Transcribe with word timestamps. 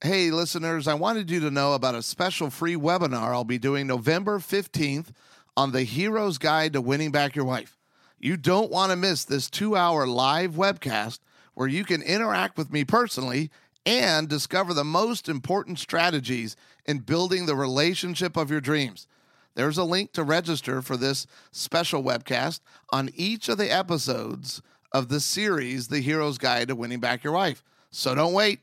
Hey, 0.00 0.30
listeners, 0.30 0.86
I 0.86 0.94
wanted 0.94 1.28
you 1.28 1.40
to 1.40 1.50
know 1.50 1.72
about 1.72 1.96
a 1.96 2.02
special 2.02 2.50
free 2.50 2.76
webinar 2.76 3.32
I'll 3.32 3.42
be 3.42 3.58
doing 3.58 3.88
November 3.88 4.38
15th 4.38 5.08
on 5.56 5.72
the 5.72 5.82
Hero's 5.82 6.38
Guide 6.38 6.74
to 6.74 6.80
Winning 6.80 7.10
Back 7.10 7.34
Your 7.34 7.44
Wife. 7.44 7.76
You 8.16 8.36
don't 8.36 8.70
want 8.70 8.92
to 8.92 8.96
miss 8.96 9.24
this 9.24 9.50
two 9.50 9.74
hour 9.74 10.06
live 10.06 10.52
webcast 10.52 11.18
where 11.54 11.66
you 11.66 11.82
can 11.82 12.00
interact 12.02 12.56
with 12.56 12.72
me 12.72 12.84
personally 12.84 13.50
and 13.84 14.28
discover 14.28 14.72
the 14.72 14.84
most 14.84 15.28
important 15.28 15.80
strategies 15.80 16.54
in 16.86 17.00
building 17.00 17.46
the 17.46 17.56
relationship 17.56 18.36
of 18.36 18.52
your 18.52 18.60
dreams. 18.60 19.08
There's 19.56 19.78
a 19.78 19.82
link 19.84 20.12
to 20.12 20.22
register 20.22 20.80
for 20.80 20.96
this 20.96 21.26
special 21.50 22.04
webcast 22.04 22.60
on 22.90 23.10
each 23.16 23.48
of 23.48 23.58
the 23.58 23.74
episodes 23.74 24.62
of 24.92 25.08
the 25.08 25.18
series, 25.18 25.88
The 25.88 25.98
Hero's 25.98 26.38
Guide 26.38 26.68
to 26.68 26.76
Winning 26.76 27.00
Back 27.00 27.24
Your 27.24 27.32
Wife. 27.32 27.64
So 27.90 28.14
don't 28.14 28.32
wait. 28.32 28.60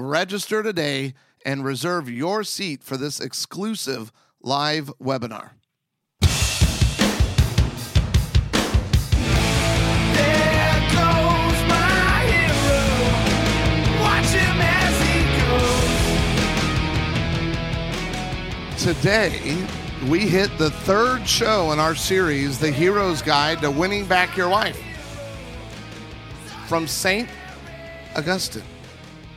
Register 0.00 0.62
today 0.62 1.14
and 1.44 1.64
reserve 1.64 2.08
your 2.08 2.42
seat 2.42 2.82
for 2.82 2.96
this 2.96 3.20
exclusive 3.20 4.10
live 4.40 4.90
webinar. 4.98 5.50
There 10.14 10.80
goes 10.88 11.60
my 11.68 12.24
hero. 12.30 12.80
Watch 14.00 14.30
him 14.32 14.60
as 14.60 14.94
he 15.06 15.16
goes. 18.78 18.94
Today, 18.94 19.56
we 20.08 20.20
hit 20.20 20.56
the 20.56 20.70
third 20.70 21.28
show 21.28 21.72
in 21.72 21.78
our 21.78 21.94
series, 21.94 22.58
The 22.58 22.70
Hero's 22.70 23.20
Guide 23.20 23.60
to 23.60 23.70
Winning 23.70 24.06
Back 24.06 24.36
Your 24.36 24.48
Wife. 24.48 24.80
From 26.66 26.86
St. 26.86 27.28
Augustine, 28.16 28.62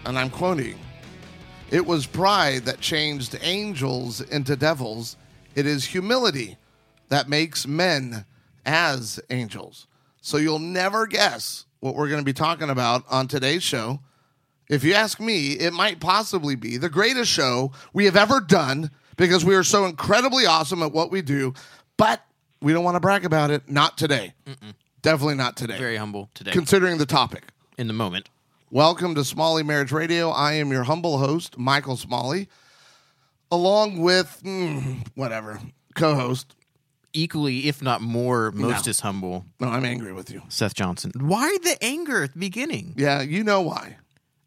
and 0.05 0.17
I'm 0.17 0.29
quoting 0.29 0.77
It 1.71 1.85
was 1.85 2.05
pride 2.05 2.65
that 2.65 2.79
changed 2.79 3.37
angels 3.41 4.21
into 4.21 4.55
devils, 4.55 5.17
it 5.55 5.65
is 5.65 5.85
humility 5.85 6.57
that 7.09 7.29
makes 7.29 7.67
men 7.67 8.25
as 8.65 9.19
angels. 9.29 9.87
So 10.21 10.37
you'll 10.37 10.59
never 10.59 11.05
guess 11.05 11.65
what 11.79 11.95
we're 11.95 12.07
going 12.07 12.21
to 12.21 12.25
be 12.25 12.33
talking 12.33 12.69
about 12.69 13.03
on 13.09 13.27
today's 13.27 13.63
show. 13.63 13.99
If 14.69 14.83
you 14.83 14.93
ask 14.93 15.19
me, 15.19 15.51
it 15.51 15.73
might 15.73 15.99
possibly 15.99 16.55
be 16.55 16.77
the 16.77 16.89
greatest 16.89 17.29
show 17.29 17.71
we 17.91 18.05
have 18.05 18.15
ever 18.15 18.39
done 18.39 18.89
because 19.17 19.43
we 19.43 19.53
are 19.55 19.63
so 19.63 19.85
incredibly 19.85 20.45
awesome 20.45 20.81
at 20.81 20.91
what 20.93 21.11
we 21.11 21.21
do, 21.21 21.53
but 21.97 22.25
we 22.61 22.71
don't 22.71 22.83
want 22.85 22.95
to 22.95 23.01
brag 23.01 23.25
about 23.25 23.51
it. 23.51 23.69
Not 23.69 23.97
today. 23.97 24.33
Definitely 25.01 25.35
not 25.35 25.57
today. 25.57 25.77
Very 25.77 25.97
humble 25.97 26.29
today 26.33 26.51
Considering 26.51 26.97
the 26.97 27.05
topic. 27.05 27.43
in 27.77 27.87
the 27.87 27.93
moment. 27.93 28.29
Welcome 28.77 29.13
to 29.13 29.23
Smalley 29.23 29.61
Marriage 29.61 29.91
Radio. 29.91 30.31
I 30.31 30.53
am 30.53 30.71
your 30.71 30.81
humble 30.81 31.19
host, 31.19 31.59
Michael 31.59 31.95
Smalley, 31.95 32.47
along 33.51 33.99
with 34.01 34.41
mm, 34.43 35.05
whatever 35.13 35.59
co 35.93 36.15
host. 36.15 36.55
Equally, 37.13 37.67
if 37.67 37.83
not 37.83 38.01
more, 38.01 38.49
most 38.51 38.87
No. 38.87 38.89
is 38.89 39.01
humble. 39.01 39.45
No, 39.59 39.67
I'm 39.67 39.85
angry 39.85 40.11
with 40.11 40.31
you. 40.31 40.41
Seth 40.49 40.73
Johnson. 40.73 41.11
Why 41.19 41.55
the 41.61 41.77
anger 41.83 42.23
at 42.23 42.33
the 42.33 42.39
beginning? 42.39 42.95
Yeah, 42.97 43.21
you 43.21 43.43
know 43.43 43.61
why. 43.61 43.97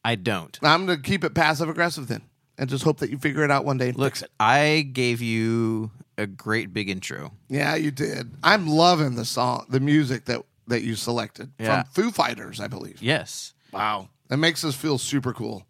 I 0.04 0.16
don't. 0.16 0.58
I'm 0.60 0.86
going 0.86 1.00
to 1.00 1.08
keep 1.08 1.22
it 1.22 1.32
passive 1.32 1.68
aggressive 1.68 2.08
then 2.08 2.22
and 2.58 2.68
just 2.68 2.82
hope 2.82 2.98
that 2.98 3.10
you 3.10 3.18
figure 3.18 3.44
it 3.44 3.52
out 3.52 3.64
one 3.64 3.78
day 3.78 3.90
and 3.90 3.96
Look, 3.96 4.14
fix 4.14 4.22
it. 4.22 4.32
I 4.40 4.90
gave 4.92 5.22
you 5.22 5.92
a 6.18 6.26
great 6.26 6.72
big 6.72 6.90
intro. 6.90 7.30
Yeah, 7.48 7.76
you 7.76 7.92
did. 7.92 8.32
I'm 8.42 8.66
loving 8.66 9.14
the 9.14 9.24
song, 9.24 9.66
the 9.68 9.78
music 9.78 10.24
that, 10.24 10.42
that 10.66 10.82
you 10.82 10.96
selected 10.96 11.52
Yeah. 11.60 11.84
from 11.84 11.92
Foo 11.92 12.10
Fighters, 12.10 12.58
I 12.58 12.66
believe. 12.66 13.00
Yes. 13.00 13.52
Wow. 13.72 14.08
That 14.28 14.38
makes 14.38 14.64
us 14.64 14.74
feel 14.74 14.98
super 14.98 15.32
cool. 15.32 15.64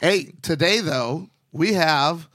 hey, 0.00 0.32
today, 0.42 0.80
though, 0.80 1.28
we 1.52 1.74
have 1.74 2.28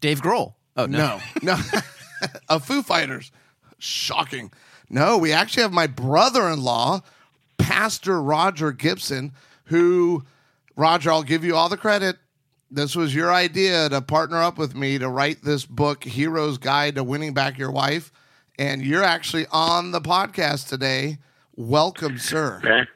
Dave 0.00 0.20
Grohl. 0.20 0.54
Oh, 0.76 0.86
no. 0.86 1.20
No, 1.42 1.56
no. 1.56 1.80
a 2.48 2.60
Foo 2.60 2.82
Fighters. 2.82 3.32
Shocking. 3.78 4.52
No, 4.90 5.16
we 5.18 5.32
actually 5.32 5.62
have 5.62 5.72
my 5.72 5.86
brother 5.86 6.48
in 6.48 6.62
law, 6.62 7.00
Pastor 7.58 8.20
Roger 8.20 8.72
Gibson, 8.72 9.32
who, 9.64 10.24
Roger, 10.76 11.10
I'll 11.10 11.22
give 11.22 11.44
you 11.44 11.56
all 11.56 11.68
the 11.68 11.76
credit. 11.76 12.16
This 12.70 12.94
was 12.94 13.14
your 13.14 13.32
idea 13.32 13.88
to 13.88 14.00
partner 14.00 14.42
up 14.42 14.58
with 14.58 14.74
me 14.76 14.98
to 14.98 15.08
write 15.08 15.42
this 15.42 15.64
book, 15.64 16.04
Hero's 16.04 16.58
Guide 16.58 16.96
to 16.96 17.04
Winning 17.04 17.34
Back 17.34 17.58
Your 17.58 17.70
Wife. 17.70 18.12
And 18.58 18.82
you're 18.82 19.02
actually 19.02 19.46
on 19.50 19.90
the 19.90 20.00
podcast 20.00 20.68
today. 20.68 21.18
Welcome, 21.56 22.18
sir. 22.18 22.86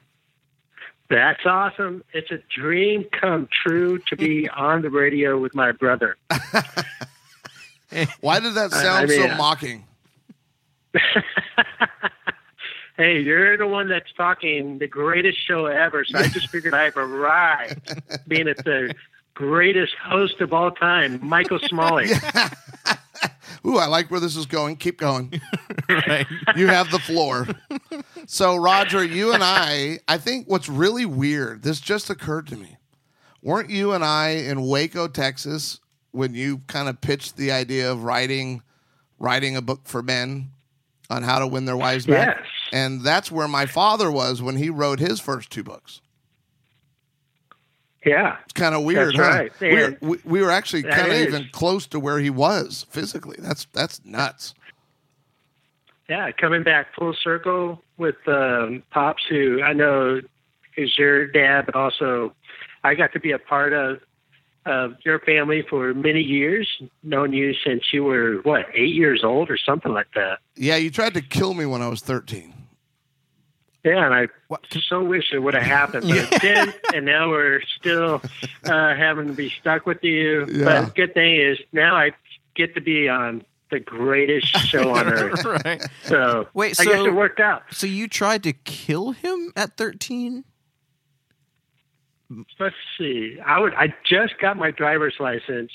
That, 1.09 1.37
that's 1.39 1.47
awesome. 1.47 2.05
It's 2.13 2.31
a 2.31 2.39
dream 2.55 3.05
come 3.13 3.49
true 3.65 3.99
to 4.09 4.17
be 4.17 4.49
on 4.57 4.83
the 4.83 4.91
radio 4.91 5.39
with 5.39 5.55
my 5.55 5.73
brother. 5.73 6.17
Why 8.21 8.41
did 8.41 8.55
that 8.55 8.73
sound 8.73 9.05
I 9.05 9.07
mean, 9.07 9.21
so 9.21 9.29
uh, 9.31 9.37
mocking? 9.37 9.85
Hey, 12.97 13.23
you're 13.23 13.57
the 13.57 13.67
one 13.67 13.89
that's 13.89 14.13
talking 14.17 14.79
the 14.79 14.87
greatest 14.87 15.45
show 15.45 15.67
ever, 15.67 16.05
so 16.05 16.17
I 16.17 16.29
just 16.29 16.49
figured 16.49 16.75
I've 16.75 16.97
arrived, 16.97 17.93
being 18.29 18.47
at 18.47 18.59
the 18.59 18.95
greatest 19.35 19.95
host 19.97 20.41
of 20.41 20.53
all 20.53 20.71
time, 20.71 21.19
Michael 21.21 21.59
Smalley. 21.59 22.07
Ooh, 23.67 23.79
I 23.79 23.87
like 23.87 24.11
where 24.11 24.21
this 24.21 24.37
is 24.37 24.47
going. 24.47 24.77
Keep 24.77 24.99
going. 24.99 25.41
Right. 25.87 26.27
you 26.57 26.67
have 26.69 26.91
the 26.91 26.99
floor. 26.99 27.47
So, 28.27 28.57
Roger, 28.57 29.05
you 29.05 29.35
and 29.35 29.45
I, 29.45 29.99
I 30.09 30.17
think 30.17 30.49
what's 30.49 30.67
really 30.67 31.05
weird, 31.05 31.63
this 31.63 31.79
just 31.79 32.09
occurred 32.09 32.47
to 32.49 32.57
me. 32.57 32.79
Weren't 33.43 33.69
you 33.69 33.93
and 33.93 34.03
I 34.03 34.31
in 34.31 34.63
Waco, 34.63 35.09
Texas, 35.09 35.81
when 36.13 36.35
you 36.35 36.63
kind 36.69 36.89
of 36.89 37.03
pitched 37.03 37.37
the 37.37 37.53
idea 37.53 37.93
of 37.93 38.03
writing 38.03 38.63
writing 39.19 39.57
a 39.57 39.63
book 39.63 39.81
for 39.85 40.03
men 40.03 40.51
on 41.11 41.23
how 41.23 41.39
to 41.39 41.47
win 41.47 41.67
their 41.67 41.77
wives 41.77 42.07
back? 42.07 42.39
Yes. 42.39 42.47
And 42.73 43.03
that's 43.03 43.31
where 43.31 43.47
my 43.47 43.67
father 43.67 44.11
was 44.11 44.41
when 44.41 44.57
he 44.57 44.71
wrote 44.71 45.01
his 45.01 45.21
first 45.21 45.51
two 45.51 45.63
books. 45.63 46.01
Yeah. 48.05 48.37
It's 48.45 48.53
kind 48.53 48.75
of 48.75 48.83
weird, 48.85 49.15
That's 49.17 49.19
huh? 49.19 49.39
right. 49.39 49.53
We 49.61 49.75
were, 49.75 49.97
we, 50.01 50.19
we 50.25 50.43
were 50.43 50.51
actually 50.51 50.83
kind 50.83 51.11
of 51.11 51.19
even 51.19 51.49
close 51.53 51.87
to 51.89 52.01
where 52.01 52.19
he 52.19 52.31
was 52.31 52.87
physically. 52.91 53.37
That's 53.39 53.67
that's 53.73 54.05
nuts. 54.05 54.55
Yeah, 56.09 56.31
coming 56.33 56.63
back 56.63 56.95
full 56.95 57.15
circle 57.15 57.83
with 57.97 58.17
um, 58.27 58.83
Pops, 58.91 59.23
who 59.29 59.63
I 59.63 59.73
know 59.73 60.21
is 60.77 60.99
your 60.99 61.27
dad, 61.27 61.65
but 61.67 61.75
also 61.75 62.35
I 62.83 62.95
got 62.95 63.13
to 63.15 63.21
be 63.21 63.33
a 63.33 63.39
part 63.39 63.73
of 63.73 64.01
of 64.67 64.95
your 65.05 65.19
family 65.21 65.63
for 65.69 65.93
many 65.93 66.21
years, 66.21 66.69
known 67.03 67.33
you 67.33 67.55
since 67.65 67.83
you 67.93 68.03
were 68.05 68.37
what 68.45 68.67
eight 68.75 68.95
years 68.95 69.23
old 69.23 69.51
or 69.51 69.59
something 69.59 69.93
like 69.93 70.09
that. 70.15 70.39
Yeah, 70.57 70.77
you 70.77 70.91
tried 70.91 71.15
to 71.15 71.21
kill 71.21 71.55
me 71.55 71.67
when 71.67 71.83
I 71.83 71.89
was 71.89 72.01
13. 72.01 72.53
Yeah, 73.85 74.07
and 74.07 74.15
I 74.15 74.29
What- 74.49 74.65
so 74.89 75.05
wish 75.05 75.33
it 75.33 75.39
would 75.41 75.55
have 75.55 75.63
happened, 75.63 76.07
but 76.09 76.17
it 76.17 76.31
didn't. 76.41 76.75
And 76.95 77.05
now 77.05 77.29
we're 77.29 77.61
still 77.79 78.23
uh, 78.65 78.95
having 78.95 79.27
to 79.29 79.35
be 79.35 79.51
stuck 79.61 79.85
with 79.87 80.03
you. 80.03 80.47
Yeah. 80.51 80.65
But 80.65 80.95
good 80.95 81.13
thing 81.15 81.37
is 81.37 81.59
now 81.73 81.95
I 81.95 82.13
get 82.55 82.75
to 82.77 82.81
be 82.81 83.09
on 83.11 83.45
the 83.71 83.81
greatest 83.81 84.47
show 84.69 84.95
on 84.95 85.07
earth. 85.07 85.45
right. 85.45 85.83
So 86.05 86.49
Wait, 86.55 86.81
I 86.81 86.85
guess 86.85 87.05
it 87.05 87.15
worked 87.15 87.41
out. 87.41 87.63
So 87.73 87.87
you 87.87 88.09
tried 88.09 88.43
to 88.45 88.53
kill 88.55 89.13
him 89.13 89.53
at 89.55 89.77
13? 89.77 90.45
let's 92.59 92.75
see. 92.99 93.39
I 93.45 93.61
would. 93.61 93.75
I 93.75 93.95
just 94.05 94.39
got 94.41 94.57
my 94.57 94.71
driver's 94.71 95.15
license, 95.21 95.71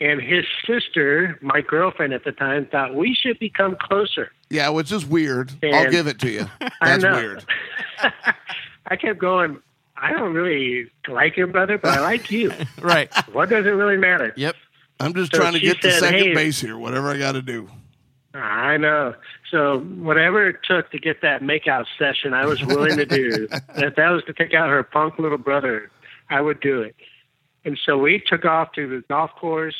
and 0.00 0.20
his 0.20 0.44
sister, 0.66 1.38
my 1.42 1.60
girlfriend 1.60 2.12
at 2.12 2.24
the 2.24 2.32
time, 2.32 2.66
thought 2.66 2.94
we 2.94 3.14
should 3.14 3.38
become 3.38 3.76
closer. 3.80 4.30
Yeah, 4.50 4.68
which 4.70 4.92
is 4.92 5.04
weird. 5.04 5.52
I'll 5.62 5.90
give 5.90 6.06
it 6.06 6.18
to 6.20 6.30
you. 6.30 6.46
I 6.60 6.70
That's 6.82 7.02
know. 7.02 7.14
weird. 7.16 7.44
I 8.86 8.96
kept 8.96 9.18
going. 9.18 9.60
I 9.96 10.12
don't 10.12 10.32
really 10.32 10.90
like 11.08 11.36
your 11.36 11.48
brother, 11.48 11.76
but 11.78 11.98
I 11.98 12.00
like 12.00 12.30
you. 12.30 12.52
Right. 12.80 13.12
What 13.32 13.48
does 13.48 13.66
it 13.66 13.70
really 13.70 13.96
matter? 13.96 14.32
Yep. 14.36 14.54
I'm 15.00 15.12
just 15.14 15.32
So 15.32 15.38
trying 15.40 15.54
to 15.54 15.60
get 15.60 15.80
to 15.82 15.92
second 15.92 16.18
"Hey." 16.18 16.34
base 16.34 16.60
here, 16.60 16.78
whatever 16.78 17.08
I 17.08 17.18
got 17.18 17.32
to 17.32 17.42
do. 17.42 17.68
I 18.34 18.76
know. 18.76 19.14
So 19.50 19.80
whatever 19.80 20.48
it 20.48 20.56
took 20.62 20.90
to 20.92 20.98
get 20.98 21.22
that 21.22 21.40
makeout 21.42 21.86
session, 21.98 22.34
I 22.34 22.46
was 22.46 22.62
willing 22.64 22.96
to 22.98 23.06
do. 23.06 23.48
if 23.76 23.96
that 23.96 24.10
was 24.10 24.22
to 24.24 24.32
take 24.32 24.54
out 24.54 24.68
her 24.68 24.82
punk 24.84 25.18
little 25.18 25.38
brother, 25.38 25.90
I 26.30 26.40
would 26.40 26.60
do 26.60 26.82
it. 26.82 26.94
And 27.68 27.78
so 27.84 27.98
we 27.98 28.18
took 28.18 28.46
off 28.46 28.72
to 28.76 28.88
the 28.88 29.04
golf 29.08 29.30
course. 29.34 29.76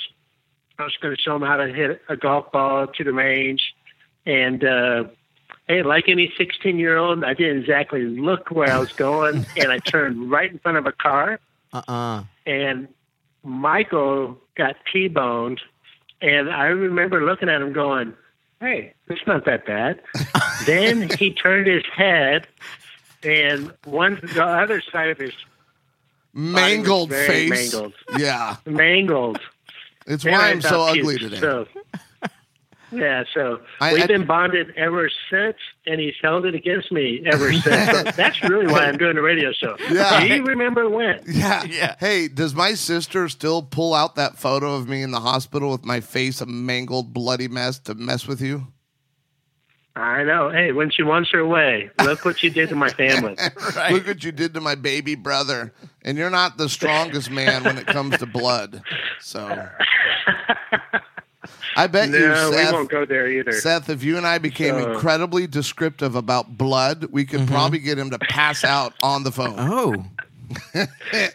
I 0.79 0.85
was 0.85 0.95
going 1.01 1.17
to 1.17 1.23
show 1.23 1.37
him 1.37 1.41
how 1.41 1.57
to 1.57 1.73
hit 1.73 2.03
a 2.11 2.19
golf 2.19 2.53
ball 2.53 2.87
to 2.87 3.03
the 3.03 3.15
range. 3.15 3.63
And, 4.27 4.63
uh, 4.63 5.05
hey, 5.69 5.83
like 5.83 6.07
any 6.07 6.31
16 6.37 6.79
year 6.79 6.99
old, 6.99 7.25
I 7.25 7.33
didn't 7.33 7.63
exactly 7.63 8.03
look 8.03 8.51
where 8.51 8.71
I 8.71 8.79
was 8.79 8.93
going. 8.93 9.47
and 9.57 9.73
I 9.73 9.79
turned 9.79 10.31
right 10.31 10.53
in 10.53 10.59
front 10.59 10.77
of 10.77 10.85
a 10.85 10.93
car. 10.93 11.41
Uh-uh. 11.73 12.25
And 12.45 12.89
Michael 13.43 14.37
got 14.55 14.77
T 14.93 15.09
boned. 15.09 15.63
And 16.21 16.51
I 16.51 16.67
remember 16.67 17.25
looking 17.25 17.49
at 17.49 17.63
him 17.63 17.73
going, 17.73 18.13
hey, 18.61 18.93
it's 19.07 19.27
not 19.27 19.47
that 19.47 19.65
bad. 19.65 20.03
then 20.67 21.09
he 21.09 21.33
turned 21.33 21.67
his 21.67 21.85
head, 21.97 22.47
and 23.23 23.73
one 23.87 24.21
the 24.35 24.45
other 24.45 24.83
side 24.93 25.09
of 25.09 25.17
his 25.17 25.33
Mangled 26.35 27.11
very 27.11 27.51
face. 27.51 27.73
mangled. 27.73 27.95
Yeah. 28.19 28.57
mangled. 28.67 29.41
It's 30.07 30.25
Man, 30.25 30.35
why 30.35 30.47
I 30.47 30.51
I'm 30.51 30.61
so 30.63 30.83
ugly 30.83 31.17
puked. 31.17 31.21
today. 31.21 31.41
So, 31.41 31.67
yeah, 32.91 33.25
so 33.35 33.61
I- 33.83 33.93
we've 33.93 34.05
I- 34.05 34.07
been 34.07 34.25
bonded 34.25 34.73
ever 34.77 35.11
since, 35.31 35.57
and 35.87 36.01
he's 36.01 36.15
held 36.23 36.47
it 36.47 36.55
against 36.55 36.91
me 36.91 37.23
ever 37.27 37.53
since. 37.53 37.65
So 37.91 38.03
that's 38.17 38.43
really 38.45 38.67
why 38.67 38.87
I'm 38.87 38.97
doing 38.97 39.15
the 39.17 39.21
radio 39.23 39.53
show. 39.53 39.77
Yeah. 39.91 40.21
Do 40.21 40.35
you 40.35 40.43
remember 40.45 40.89
when? 40.89 41.21
Yeah. 41.27 41.65
Yeah. 41.69 41.97
Hey, 42.01 42.29
does 42.29 42.55
my 42.55 42.73
sister 42.75 43.29
still 43.29 43.63
pull 43.63 43.93
out 43.95 44.15
that 44.17 44.39
photo 44.39 44.75
of 44.75 44.89
me 44.89 45.03
in 45.03 45.11
the 45.11 45.21
hospital 45.21 45.71
with 45.71 45.85
my 45.85 46.01
face 46.01 46.41
a 46.41 46.47
mangled, 46.47 47.13
bloody 47.13 47.49
mess 47.49 47.79
to 47.81 47.95
mess 47.95 48.27
with 48.27 48.41
you? 48.41 48.69
I 49.99 50.25
know. 50.25 50.51
Hey, 50.51 50.73
when 50.73 50.91
she 50.91 51.03
wants 51.03 51.31
her 51.33 51.47
way, 51.47 51.91
look 52.05 52.25
what 52.25 52.43
you 52.43 52.51
did 52.51 52.69
to 52.69 52.77
my 52.77 52.91
family. 52.91 53.37
Look 53.91 54.07
what 54.07 54.23
you 54.23 54.33
did 54.33 54.55
to 54.55 54.61
my 54.61 54.75
baby 54.75 55.15
brother. 55.15 55.73
And 56.03 56.17
you're 56.17 56.31
not 56.31 56.57
the 56.57 56.69
strongest 56.69 57.31
man 57.31 57.65
when 57.65 57.79
it 57.79 57.87
comes 57.87 58.17
to 58.19 58.27
blood. 58.27 58.83
So 59.21 59.69
I 61.77 61.87
bet 61.87 62.09
you, 62.09 62.19
no, 62.29 62.51
We 62.51 62.73
won't 62.73 62.91
go 62.91 63.05
there 63.05 63.29
either. 63.29 63.53
Seth, 63.53 63.89
if 63.89 64.03
you 64.03 64.17
and 64.17 64.27
I 64.27 64.39
became 64.39 64.75
So- 64.75 64.93
incredibly 64.93 65.47
descriptive 65.47 66.15
about 66.15 66.57
blood, 66.57 67.07
we 67.11 67.25
could 67.25 67.41
mm-hmm. 67.41 67.55
probably 67.55 67.79
get 67.79 67.99
him 67.99 68.11
to 68.11 68.19
pass 68.19 68.65
out 68.65 68.95
on 69.03 69.25
the 69.25 69.33
phone. 69.33 69.57
Oh. 69.59 70.05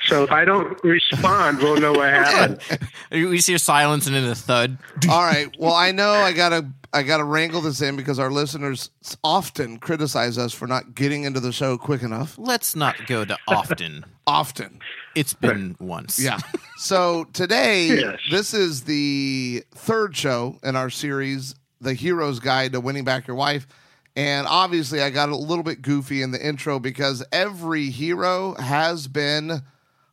So 0.08 0.24
if 0.24 0.32
I 0.32 0.46
don't 0.46 0.82
respond, 0.84 1.58
we'll 1.60 1.78
know 1.80 1.92
what 1.94 2.10
happened. 2.10 2.60
We 3.12 3.40
see 3.42 3.54
a 3.54 3.60
silence 3.60 4.08
and 4.08 4.16
then 4.16 4.24
a 4.26 4.36
thud. 4.36 4.78
All 5.10 5.24
right. 5.24 5.50
Well, 5.60 5.74
I 5.74 5.92
know 5.92 6.12
I 6.14 6.32
gotta 6.34 6.68
I 6.94 7.04
gotta 7.04 7.24
wrangle 7.24 7.62
this 7.62 7.82
in 7.82 7.96
because 7.96 8.20
our 8.20 8.32
listeners 8.32 8.90
often 9.24 9.78
criticize 9.78 10.38
us 10.38 10.54
for 10.54 10.68
not 10.68 10.96
getting 10.96 11.24
into 11.24 11.40
the 11.40 11.52
show 11.52 11.78
quick 11.78 12.02
enough. 12.04 12.36
Let's 12.38 12.76
not 12.76 13.08
go 13.08 13.24
to 13.26 13.38
often. 13.48 14.06
Often. 14.26 14.80
It's 15.16 15.34
been 15.34 15.76
once. 15.80 16.20
Yeah. 16.20 16.40
So 16.78 17.26
today, 17.34 17.88
Yes. 18.00 18.20
this 18.32 18.54
is 18.54 18.84
the 18.84 19.64
third 19.76 20.16
show 20.18 20.58
in 20.64 20.76
our 20.76 20.90
series, 20.90 21.54
The 21.82 21.94
Hero's 21.94 22.40
Guide 22.40 22.72
to 22.74 22.80
Winning 22.80 23.04
Back 23.04 23.28
Your 23.28 23.36
Wife. 23.36 23.68
And 24.16 24.46
obviously, 24.48 25.02
I 25.02 25.10
got 25.10 25.30
a 25.30 25.36
little 25.36 25.64
bit 25.64 25.82
goofy 25.82 26.22
in 26.22 26.32
the 26.32 26.46
intro 26.46 26.80
because 26.80 27.24
every 27.32 27.90
hero 27.90 28.54
has 28.56 29.08
been 29.08 29.62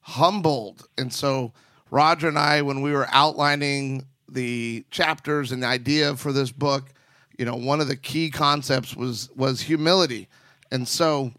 humbled. 0.01 0.87
And 0.97 1.13
so, 1.13 1.53
Roger 1.91 2.29
and 2.29 2.39
I, 2.39 2.63
when 2.63 2.81
we 2.81 2.93
were 2.93 3.09
outlining 3.11 4.07
the 4.29 4.85
chapters 4.91 5.53
and 5.53 5.63
the 5.63 5.67
idea 5.67 6.17
for 6.17 6.33
this 6.33 6.51
book, 6.51 6.89
you 7.37 7.45
know, 7.45 7.57
one 7.57 7.81
of 7.81 7.89
the 7.89 7.97
key 7.97 8.31
concepts 8.31 8.97
was 8.97 9.31
was 9.37 9.61
humility. 9.61 10.29
And 10.71 10.89
so, 10.89 11.33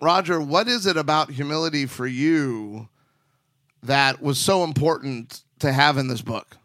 Roger, 0.00 0.40
what 0.40 0.68
is 0.68 0.86
it 0.86 0.96
about 0.96 1.30
humility 1.30 1.86
for 1.86 2.06
you 2.06 2.88
that 3.82 4.22
was 4.22 4.38
so 4.38 4.64
important 4.64 5.42
to 5.60 5.72
have 5.72 5.98
in 5.98 6.08
this 6.08 6.22
book? 6.22 6.56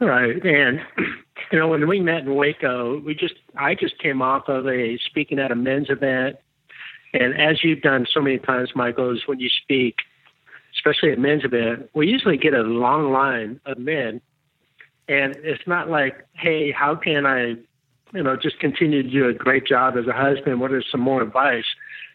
Right. 0.00 0.42
And, 0.44 0.80
you 1.52 1.58
know, 1.58 1.68
when 1.68 1.86
we 1.86 2.00
met 2.00 2.22
in 2.22 2.34
Waco, 2.34 3.00
we 3.00 3.14
just, 3.14 3.34
I 3.56 3.74
just 3.74 3.98
came 3.98 4.22
off 4.22 4.48
of 4.48 4.66
a 4.66 4.98
speaking 5.06 5.38
at 5.38 5.52
a 5.52 5.54
men's 5.54 5.90
event. 5.90 6.36
And 7.12 7.38
as 7.38 7.62
you've 7.62 7.82
done 7.82 8.06
so 8.12 8.20
many 8.20 8.38
times, 8.38 8.70
Michael, 8.74 9.12
is 9.12 9.22
when 9.26 9.40
you 9.40 9.50
speak, 9.62 9.96
especially 10.74 11.12
at 11.12 11.18
men's 11.18 11.44
event, 11.44 11.90
we 11.94 12.08
usually 12.08 12.36
get 12.38 12.54
a 12.54 12.62
long 12.62 13.12
line 13.12 13.60
of 13.66 13.78
men. 13.78 14.20
And 15.08 15.34
it's 15.42 15.66
not 15.66 15.90
like, 15.90 16.24
hey, 16.32 16.70
how 16.70 16.94
can 16.94 17.26
I, 17.26 17.56
you 18.14 18.22
know, 18.22 18.36
just 18.36 18.60
continue 18.60 19.02
to 19.02 19.10
do 19.10 19.28
a 19.28 19.34
great 19.34 19.66
job 19.66 19.96
as 19.98 20.06
a 20.06 20.12
husband? 20.12 20.60
What 20.60 20.72
is 20.72 20.84
some 20.90 21.00
more 21.00 21.20
advice? 21.20 21.64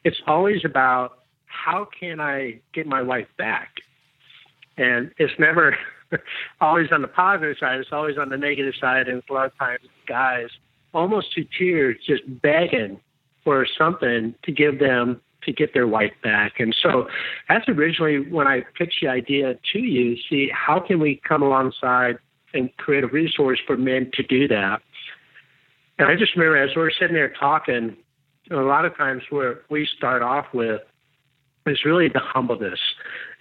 It's 0.05 0.21
always 0.25 0.63
about 0.63 1.19
how 1.45 1.88
can 1.99 2.19
I 2.19 2.61
get 2.73 2.88
my 2.88 3.01
wife 3.01 3.27
back? 3.38 3.75
And 4.77 5.11
it's 5.17 5.33
never 5.38 5.77
always 6.61 6.87
on 6.91 7.01
the 7.01 7.07
positive 7.07 7.57
side, 7.59 7.79
it's 7.79 7.89
always 7.91 8.17
on 8.17 8.29
the 8.29 8.37
negative 8.37 8.73
side. 8.79 9.07
And 9.07 9.23
a 9.29 9.33
lot 9.33 9.47
of 9.47 9.57
times, 9.57 9.81
guys 10.07 10.49
almost 10.95 11.33
to 11.33 11.45
tears 11.57 11.97
just 12.07 12.23
begging 12.41 12.99
for 13.43 13.67
something 13.77 14.33
to 14.43 14.51
give 14.51 14.79
them 14.79 15.21
to 15.43 15.51
get 15.51 15.73
their 15.73 15.85
wife 15.85 16.13
back. 16.23 16.53
And 16.59 16.75
so 16.81 17.07
that's 17.47 17.67
originally 17.67 18.31
when 18.31 18.47
I 18.47 18.61
pitched 18.75 18.99
the 19.01 19.09
idea 19.09 19.55
to 19.73 19.79
you 19.79 20.15
see, 20.27 20.49
how 20.51 20.79
can 20.79 20.99
we 20.99 21.21
come 21.27 21.43
alongside 21.43 22.17
and 22.53 22.75
create 22.77 23.03
a 23.03 23.07
resource 23.07 23.59
for 23.67 23.77
men 23.77 24.09
to 24.13 24.23
do 24.23 24.47
that? 24.47 24.81
And 25.99 26.07
I 26.07 26.15
just 26.15 26.35
remember 26.35 26.57
as 26.57 26.75
we 26.75 26.81
we're 26.81 26.91
sitting 26.91 27.13
there 27.13 27.33
talking, 27.39 27.95
a 28.49 28.55
lot 28.55 28.85
of 28.85 28.97
times 28.97 29.23
where 29.29 29.61
we 29.69 29.87
start 29.97 30.23
off 30.23 30.45
with 30.53 30.81
is 31.67 31.79
really 31.83 32.07
the 32.07 32.19
humbleness 32.19 32.79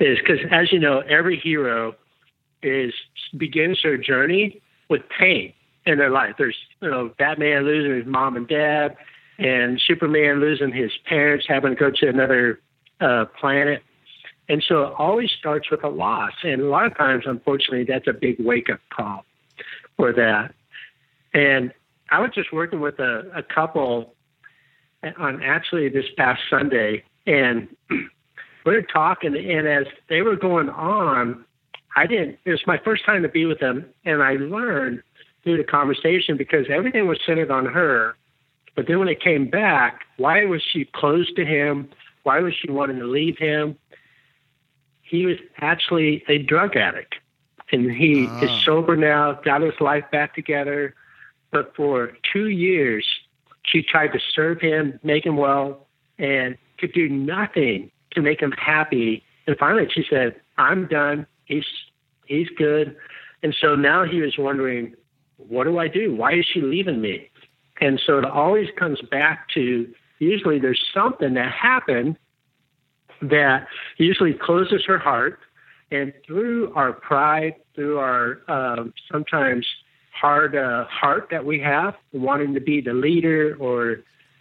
is 0.01 0.19
because 0.19 0.39
as 0.51 0.73
you 0.73 0.79
know 0.79 1.01
every 1.01 1.39
hero 1.39 1.95
is 2.65 2.93
begins 3.37 3.81
their 3.83 3.97
journey 3.97 4.61
with 4.89 5.03
pain 5.19 5.53
in 5.87 5.99
their 5.99 6.11
life. 6.11 6.35
There's 6.39 6.57
you 6.81 6.91
know 6.91 7.11
batman 7.19 7.65
losing 7.65 7.97
his 7.97 8.07
mom 8.07 8.37
and 8.37 8.49
dad 8.49 8.97
and 9.39 9.81
superman 9.85 10.41
losing 10.41 10.73
his 10.73 10.93
parents 11.07 11.47
having 11.49 11.75
to 11.75 11.77
go 11.77 11.91
to 11.91 12.09
another 12.09 12.61
uh, 13.01 13.25
planet. 13.39 13.83
And 14.49 14.63
so 14.67 14.83
it 14.85 14.95
always 14.99 15.31
starts 15.39 15.71
with 15.71 15.83
a 15.83 15.89
loss. 15.89 16.33
And 16.43 16.61
a 16.61 16.69
lot 16.69 16.87
of 16.87 16.97
times 16.97 17.25
unfortunately 17.27 17.85
that's 17.85 18.07
a 18.07 18.13
big 18.13 18.37
wake 18.39 18.71
up 18.71 18.81
call 18.95 19.25
for 19.97 20.13
that. 20.13 20.55
And 21.33 21.73
i 22.11 22.21
was 22.21 22.31
just 22.35 22.53
working 22.53 22.81
with 22.81 22.99
a, 22.99 23.31
a 23.35 23.43
couple 23.43 24.15
on 25.19 25.43
actually 25.43 25.89
this 25.89 26.05
past 26.17 26.41
sunday 26.49 27.03
and 27.27 27.69
we 28.65 28.75
were 28.75 28.83
talking, 28.83 29.35
and 29.37 29.67
as 29.67 29.87
they 30.09 30.23
were 30.23 30.37
going 30.37 30.69
on, 30.69 31.45
I 31.97 32.07
didn't. 32.07 32.39
It 32.45 32.51
was 32.51 32.67
my 32.67 32.79
first 32.79 33.05
time 33.05 33.23
to 33.23 33.29
be 33.29 33.47
with 33.47 33.61
them, 33.61 33.87
and 34.05 34.23
I 34.23 34.33
learned 34.33 35.03
through 35.43 35.59
the 35.59 35.65
conversation 35.65 36.37
because 36.37 36.67
everything 36.69 37.07
was 37.07 37.19
centered 37.25 37.51
on 37.51 37.67
her. 37.67 38.17
But 38.75 38.89
then 38.89 38.99
when 38.99 39.09
it 39.09 39.21
came 39.21 39.49
back, 39.49 40.01
why 40.17 40.45
was 40.47 40.63
she 40.63 40.87
close 40.87 41.33
to 41.35 41.45
him? 41.45 41.89
Why 42.25 42.41
was 42.41 42.55
she 42.55 42.71
wanting 42.71 42.99
to 42.99 43.07
leave 43.07 43.39
him? 43.39 43.77
He 45.03 45.27
was 45.27 45.37
actually 45.59 46.25
a 46.29 46.39
drug 46.39 46.77
addict, 46.77 47.15
and 47.71 47.91
he 47.91 48.25
is 48.25 48.51
ah. 48.51 48.63
sober 48.65 48.97
now, 48.97 49.35
got 49.45 49.61
his 49.61 49.79
life 49.81 50.05
back 50.11 50.35
together. 50.35 50.95
But 51.53 51.77
for 51.77 52.13
two 52.33 52.49
years, 52.49 53.07
she 53.63 53.83
tried 53.83 54.09
to 54.09 54.19
serve 54.35 54.61
him, 54.61 54.99
make 55.05 55.25
him 55.25 55.37
well, 55.37 55.87
and 56.19 56.57
could 56.79 56.93
do 56.93 57.09
nothing 57.09 57.91
to 58.13 58.23
make 58.23 58.41
him 58.41 58.53
happy. 58.53 59.23
And 59.47 59.57
finally, 59.57 59.89
she 59.93 60.05
said, 60.09 60.35
"I'm 60.59 60.87
done. 60.87 61.27
He's 61.45 61.67
he's 62.27 62.49
good." 62.57 62.97
And 63.43 63.55
so 63.61 63.75
now 63.75 64.05
he 64.05 64.21
was 64.21 64.35
wondering, 64.39 64.95
"What 65.37 65.65
do 65.65 65.79
I 65.79 65.89
do? 65.89 66.15
Why 66.15 66.33
is 66.35 66.47
she 66.53 66.61
leaving 66.61 67.01
me?" 67.01 67.31
And 67.81 68.01
so 68.07 68.19
it 68.19 68.25
always 68.25 68.69
comes 68.79 69.01
back 69.11 69.49
to 69.55 69.93
usually 70.19 70.59
there's 70.59 70.83
something 70.95 71.35
that 71.35 71.53
happened 71.53 72.17
that 73.21 73.67
usually 73.97 74.35
closes 74.35 74.85
her 74.87 74.99
heart, 74.99 75.41
and 75.91 76.13
through 76.27 76.73
our 76.75 76.93
pride, 76.93 77.55
through 77.75 77.99
our 77.99 78.41
um, 78.49 78.93
sometimes 79.11 79.67
hard 80.13 80.57
uh, 80.57 80.85
heart 80.87 81.29
that 81.31 81.45
we 81.45 81.59
have, 81.61 81.95
wanting 82.13 82.55
to 82.55 82.61
be 82.61 82.81
the 82.81 82.95
leader 82.95 83.57
or 83.59 83.99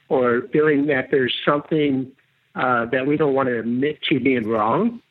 or 0.10 0.44
feeling 0.52 0.86
that 0.88 1.10
there's 1.12 1.34
something 1.46 2.12
uh, 2.56 2.86
that 2.86 3.08
we 3.08 3.18
don't 3.18 3.34
want 3.34 3.50
to 3.50 3.60
admit 3.60 4.00
to 4.04 4.20
being 4.20 4.48
wrong, 4.48 5.02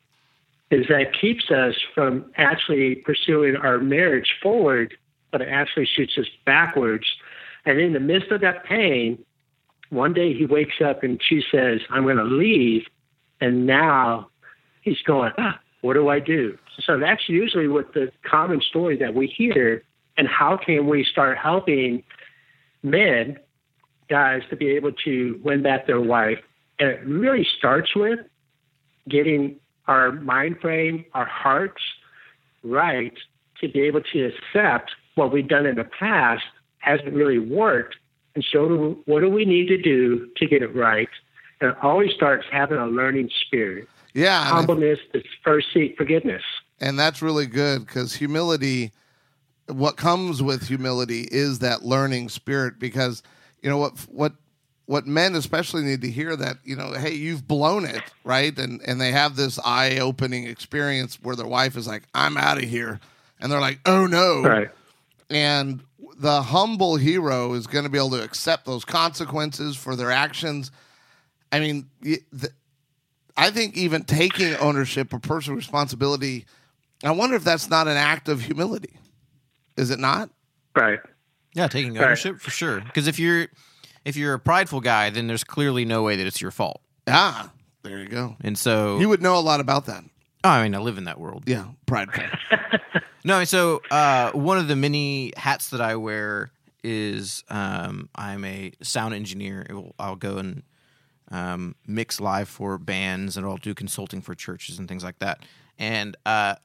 is 0.73 0.87
that 0.87 1.13
keeps 1.19 1.51
us 1.51 1.75
from 1.93 2.25
actually 2.35 2.95
pursuing 2.95 3.55
our 3.55 3.77
marriage 3.77 4.33
forward, 4.41 4.95
but 5.31 5.41
it 5.41 5.47
actually 5.49 5.85
shoots 5.85 6.13
us 6.17 6.25
backwards. 6.45 7.05
And 7.65 7.79
in 7.79 7.93
the 7.93 7.99
midst 7.99 8.31
of 8.31 8.41
that 8.41 8.65
pain, 8.65 9.23
one 9.89 10.13
day 10.13 10.33
he 10.33 10.45
wakes 10.45 10.81
up 10.83 11.03
and 11.03 11.21
she 11.23 11.43
says, 11.51 11.81
I'm 11.91 12.03
going 12.03 12.17
to 12.17 12.23
leave. 12.23 12.87
And 13.39 13.67
now 13.67 14.29
he's 14.81 15.01
going, 15.05 15.31
ah, 15.37 15.59
what 15.81 15.93
do 15.93 16.09
I 16.09 16.19
do? 16.19 16.57
So 16.85 16.97
that's 16.97 17.29
usually 17.29 17.67
what 17.67 17.93
the 17.93 18.11
common 18.29 18.59
story 18.61 18.97
that 18.97 19.13
we 19.13 19.27
hear. 19.27 19.83
And 20.17 20.27
how 20.27 20.57
can 20.57 20.87
we 20.87 21.03
start 21.03 21.37
helping 21.37 22.03
men, 22.81 23.37
guys, 24.09 24.41
to 24.49 24.55
be 24.55 24.71
able 24.71 24.93
to 25.05 25.39
win 25.43 25.61
back 25.61 25.85
their 25.85 26.01
wife? 26.01 26.39
And 26.79 26.89
it 26.89 27.05
really 27.05 27.45
starts 27.57 27.95
with 27.95 28.19
getting 29.07 29.59
our 29.87 30.11
mind 30.11 30.59
frame, 30.59 31.05
our 31.13 31.25
hearts 31.25 31.81
right 32.63 33.13
to 33.61 33.67
be 33.69 33.81
able 33.81 34.01
to 34.01 34.25
accept 34.31 34.91
what 35.15 35.31
we've 35.31 35.47
done 35.47 35.65
in 35.65 35.75
the 35.75 35.83
past 35.83 36.43
hasn't 36.79 37.13
really 37.13 37.39
worked. 37.39 37.95
And 38.35 38.43
so, 38.51 38.97
what 39.05 39.19
do 39.21 39.29
we 39.29 39.45
need 39.45 39.67
to 39.67 39.77
do 39.81 40.29
to 40.37 40.47
get 40.47 40.61
it 40.63 40.75
right? 40.75 41.09
And 41.61 41.71
it 41.71 41.77
always 41.81 42.11
starts 42.13 42.45
having 42.51 42.77
a 42.77 42.87
learning 42.87 43.29
spirit. 43.45 43.87
Yeah, 44.13 44.43
Humbleness 44.45 44.99
is 45.13 45.23
first 45.43 45.67
seek 45.73 45.97
forgiveness. 45.97 46.43
and 46.79 46.97
that's 46.99 47.21
really 47.21 47.45
good 47.45 47.85
because 47.85 48.13
humility 48.15 48.91
what 49.67 49.95
comes 49.95 50.43
with 50.43 50.67
humility 50.67 51.27
is 51.31 51.59
that 51.59 51.83
learning 51.83 52.29
spirit 52.29 52.77
because 52.79 53.23
you 53.61 53.69
know 53.69 53.77
what 53.77 53.97
what 54.09 54.33
what 54.93 55.07
men 55.07 55.33
especially 55.33 55.81
need 55.81 56.01
to 56.01 56.09
hear 56.11 56.35
that 56.35 56.57
you 56.63 56.75
know 56.75 56.93
hey 56.93 57.15
you've 57.15 57.47
blown 57.47 57.83
it 57.83 58.03
right 58.23 58.59
and 58.59 58.79
and 58.85 59.01
they 59.01 59.11
have 59.11 59.35
this 59.35 59.57
eye 59.65 59.97
opening 59.97 60.45
experience 60.45 61.17
where 61.23 61.35
their 61.35 61.47
wife 61.47 61.75
is 61.75 61.87
like 61.87 62.03
i'm 62.13 62.37
out 62.37 62.59
of 62.59 62.65
here 62.65 62.99
and 63.39 63.51
they're 63.51 63.59
like 63.59 63.79
oh 63.87 64.05
no 64.05 64.43
Right. 64.43 64.69
and 65.31 65.81
the 66.19 66.43
humble 66.43 66.95
hero 66.95 67.53
is 67.53 67.65
going 67.65 67.85
to 67.85 67.89
be 67.89 67.97
able 67.97 68.11
to 68.11 68.23
accept 68.23 68.67
those 68.67 68.85
consequences 68.85 69.75
for 69.75 69.95
their 69.95 70.11
actions 70.11 70.69
i 71.51 71.59
mean 71.59 71.89
the, 72.01 72.51
i 73.35 73.49
think 73.49 73.75
even 73.75 74.03
taking 74.03 74.53
ownership 74.57 75.11
or 75.11 75.17
personal 75.17 75.57
responsibility 75.57 76.45
i 77.03 77.09
wonder 77.09 77.35
if 77.35 77.43
that's 77.43 77.67
not 77.67 77.87
an 77.87 77.97
act 77.97 78.29
of 78.29 78.41
humility 78.41 78.95
is 79.75 79.89
it 79.89 79.97
not 79.97 80.29
Right. 80.75 80.99
Yeah, 81.55 81.67
taking 81.67 81.95
Right. 81.95 82.05
ownership 82.05 82.39
for 82.39 82.51
sure. 82.51 82.79
Because 82.81 83.07
if 83.07 83.17
you're 83.19 83.47
if 84.05 84.15
you're 84.15 84.33
a 84.33 84.39
prideful 84.39 84.81
guy, 84.81 85.09
then 85.09 85.27
there's 85.27 85.43
clearly 85.43 85.85
no 85.85 86.03
way 86.03 86.15
that 86.17 86.25
it's 86.27 86.41
your 86.41 86.51
fault. 86.51 86.81
ah 87.07 87.51
there 87.83 87.99
you 87.99 88.07
go 88.07 88.35
And 88.41 88.57
so, 88.57 88.97
you 88.99 89.09
would 89.09 89.21
know 89.21 89.37
a 89.37 89.41
lot 89.41 89.59
about 89.59 89.85
that 89.87 90.03
oh, 90.45 90.49
I 90.49 90.63
mean, 90.63 90.73
I 90.75 90.79
live 90.79 90.97
in 90.97 91.03
that 91.05 91.19
world. 91.19 91.43
yeah 91.47 91.65
prideful 91.85 92.23
No, 93.25 93.45
so 93.45 93.81
uh, 93.89 94.31
one 94.33 94.57
of 94.57 94.67
the 94.67 94.75
many 94.75 95.31
hats 95.37 95.69
that 95.69 95.79
I 95.79 95.95
wear 95.95 96.51
is 96.83 97.41
um, 97.49 98.09
I'm 98.15 98.43
a 98.43 98.73
sound 98.81 99.13
engineer. 99.13 99.65
It 99.69 99.71
will- 99.73 99.95
I'll 99.97 100.17
go 100.17 100.39
and 100.39 100.63
um, 101.31 101.73
mix 101.87 102.19
live 102.19 102.49
for 102.49 102.77
bands, 102.77 103.37
and 103.37 103.45
I'll 103.45 103.55
do 103.55 103.73
consulting 103.73 104.21
for 104.21 104.35
churches 104.35 104.77
and 104.77 104.89
things 104.89 105.05
like 105.05 105.19
that. 105.19 105.39
And 105.79 106.17
uh, 106.25 106.55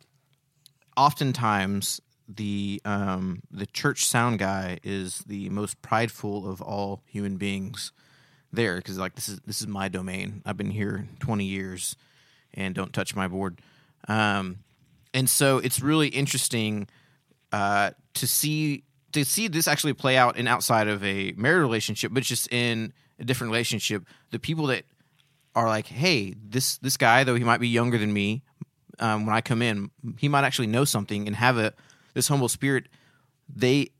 oftentimes, 0.96 2.00
the 2.28 2.80
um, 2.84 3.40
the 3.50 3.66
church 3.66 4.04
sound 4.04 4.38
guy 4.38 4.78
is 4.82 5.20
the 5.26 5.48
most 5.48 5.80
prideful 5.80 6.48
of 6.48 6.60
all 6.60 7.02
human 7.06 7.36
beings 7.36 7.92
there 8.52 8.76
because 8.76 8.98
like 8.98 9.14
this 9.14 9.28
is 9.28 9.40
this 9.46 9.60
is 9.60 9.66
my 9.66 9.88
domain. 9.88 10.42
I've 10.44 10.56
been 10.56 10.70
here 10.70 11.08
20 11.20 11.44
years, 11.44 11.96
and 12.54 12.74
don't 12.74 12.92
touch 12.92 13.16
my 13.16 13.28
board. 13.28 13.60
Um, 14.08 14.58
and 15.14 15.28
so 15.28 15.58
it's 15.58 15.80
really 15.80 16.08
interesting 16.08 16.88
uh, 17.52 17.90
to 18.14 18.26
see 18.26 18.84
to 19.12 19.24
see 19.24 19.48
this 19.48 19.66
actually 19.66 19.94
play 19.94 20.16
out 20.16 20.36
in 20.36 20.46
outside 20.46 20.88
of 20.88 21.02
a 21.02 21.32
married 21.32 21.60
relationship, 21.60 22.12
but 22.12 22.22
just 22.22 22.52
in 22.52 22.92
a 23.18 23.24
different 23.24 23.50
relationship. 23.50 24.04
The 24.30 24.38
people 24.38 24.66
that 24.66 24.84
are 25.54 25.66
like, 25.66 25.86
hey, 25.86 26.34
this 26.42 26.78
this 26.78 26.96
guy, 26.96 27.24
though 27.24 27.34
he 27.34 27.44
might 27.44 27.60
be 27.60 27.68
younger 27.68 27.96
than 27.96 28.12
me, 28.12 28.42
um, 28.98 29.26
when 29.26 29.34
I 29.34 29.40
come 29.40 29.62
in, 29.62 29.90
he 30.18 30.28
might 30.28 30.44
actually 30.44 30.66
know 30.66 30.84
something 30.84 31.26
and 31.26 31.34
have 31.36 31.58
a 31.58 31.72
this 32.18 32.26
humble 32.26 32.48
spirit. 32.48 32.88
They 33.48 33.90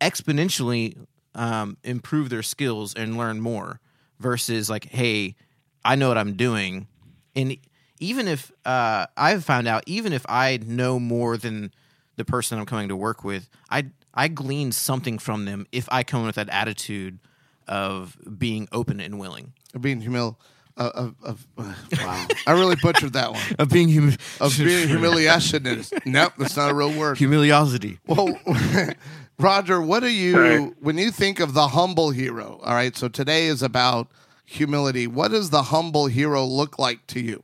exponentially 0.00 0.96
um, 1.34 1.76
improve 1.84 2.30
their 2.30 2.42
skills 2.42 2.94
and 2.94 3.18
learn 3.18 3.40
more 3.40 3.80
versus 4.18 4.70
like, 4.70 4.86
hey, 4.86 5.36
I 5.84 5.94
know 5.94 6.08
what 6.08 6.16
I'm 6.16 6.34
doing, 6.36 6.88
and 7.36 7.56
even 8.00 8.28
if 8.28 8.50
uh, 8.64 9.06
I've 9.16 9.44
found 9.44 9.68
out, 9.68 9.84
even 9.86 10.14
if 10.14 10.24
I 10.26 10.58
know 10.64 10.98
more 10.98 11.36
than 11.36 11.72
the 12.16 12.24
person 12.24 12.58
I'm 12.58 12.64
coming 12.64 12.88
to 12.88 12.96
work 12.96 13.24
with, 13.24 13.48
I 13.70 13.90
I 14.14 14.28
glean 14.28 14.72
something 14.72 15.18
from 15.18 15.44
them 15.44 15.66
if 15.70 15.86
I 15.92 16.02
come 16.02 16.24
with 16.24 16.36
that 16.36 16.48
attitude 16.48 17.18
of 17.68 18.16
being 18.38 18.68
open 18.72 19.00
and 19.00 19.18
willing. 19.18 19.52
being 19.78 20.02
humil 20.02 20.36
uh, 20.36 20.59
of, 20.80 21.14
of, 21.22 21.46
uh, 21.58 21.74
wow 22.02 22.26
i 22.46 22.52
really 22.52 22.76
butchered 22.76 23.12
that 23.12 23.32
one 23.32 23.42
Of 23.58 23.68
being 23.68 23.92
hum- 23.92 24.16
of 24.40 24.56
being 24.56 24.88
humiliation 24.94 25.66
is 25.66 25.92
nope 26.04 26.32
that's 26.38 26.56
not 26.56 26.70
a 26.70 26.74
real 26.74 26.92
word 26.92 27.16
humiliosity. 27.18 27.98
Well, 28.06 28.38
Roger, 29.38 29.80
what 29.80 30.00
do 30.00 30.08
you 30.10 30.38
Right. 30.38 30.74
when 30.80 30.98
you 30.98 31.10
think 31.10 31.40
of 31.40 31.54
the 31.54 31.68
humble 31.68 32.10
hero? 32.10 32.60
All 32.62 32.74
right, 32.74 32.94
so 32.96 33.08
today 33.08 33.46
is 33.46 33.62
about 33.62 34.08
humility. 34.44 35.06
What 35.06 35.30
does 35.30 35.48
the 35.50 35.62
humble 35.64 36.06
hero 36.08 36.44
look 36.44 36.78
like 36.78 37.06
to 37.08 37.20
you? 37.20 37.42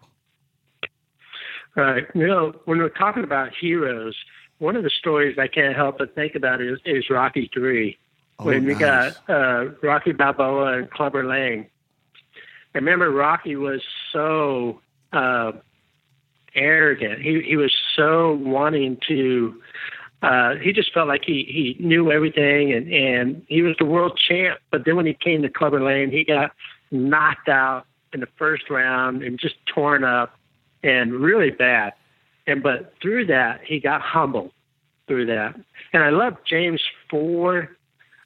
Right. 1.75 2.05
You 2.15 2.27
know, 2.27 2.53
when 2.65 2.79
we're 2.79 2.89
talking 2.91 3.25
about 3.25 3.51
heroes, 3.59 4.17
one 4.59 4.77
of 4.77 4.83
the 4.83 4.91
stories 4.91 5.39
I 5.39 5.47
can't 5.47 5.77
help 5.77 5.99
but 5.99 6.15
think 6.15 6.35
about 6.35 6.61
is, 6.63 6.79
is 6.85 7.09
Rocky 7.11 7.51
Three, 7.53 7.99
when 8.39 8.65
we 8.65 8.75
Oh, 8.75 8.79
got 8.79 9.17
uh, 9.29 9.65
Rocky 9.83 10.13
Balboa 10.13 10.79
and 10.79 10.91
Clubber 10.91 11.25
Lang. 11.27 11.67
I 12.77 12.79
remember 12.79 13.11
Rocky 13.11 13.57
was 13.57 13.81
so 14.13 14.83
uh, 15.11 15.53
arrogant. 16.55 17.23
He 17.23 17.41
he 17.41 17.57
was 17.57 17.73
so 17.97 18.35
wanting 18.43 18.99
to. 19.09 19.63
Uh, 20.21 20.57
he 20.57 20.75
just 20.75 20.93
felt 20.93 21.09
like 21.09 21.23
he 21.25 21.47
he 21.79 21.83
knew 21.83 22.13
everything, 22.13 22.75
and 22.75 22.93
and 22.93 23.47
he 23.49 23.63
was 23.63 23.77
the 23.79 23.87
world 23.87 24.21
champ. 24.29 24.59
But 24.71 24.85
then 24.85 24.95
when 24.95 25.07
he 25.07 25.15
came 25.15 25.41
to 25.41 25.49
Clubber 25.49 25.81
Lang, 25.81 26.11
he 26.11 26.23
got 26.23 26.53
knocked 26.91 27.49
out 27.49 27.87
in 28.13 28.21
the 28.21 28.29
first 28.37 28.69
round 28.69 29.23
and 29.23 29.39
just 29.41 29.55
torn 29.75 30.05
up 30.05 30.39
and 30.83 31.15
really 31.15 31.51
bad. 31.51 31.95
And 32.47 32.63
but 32.63 32.93
through 33.01 33.25
that, 33.29 33.63
he 33.65 33.81
got 33.81 34.03
humble 34.03 34.53
through 35.09 35.27
that. 35.27 35.59
And 35.95 36.03
I 36.03 36.11
love 36.11 36.37
James 36.47 36.83
four 37.09 37.71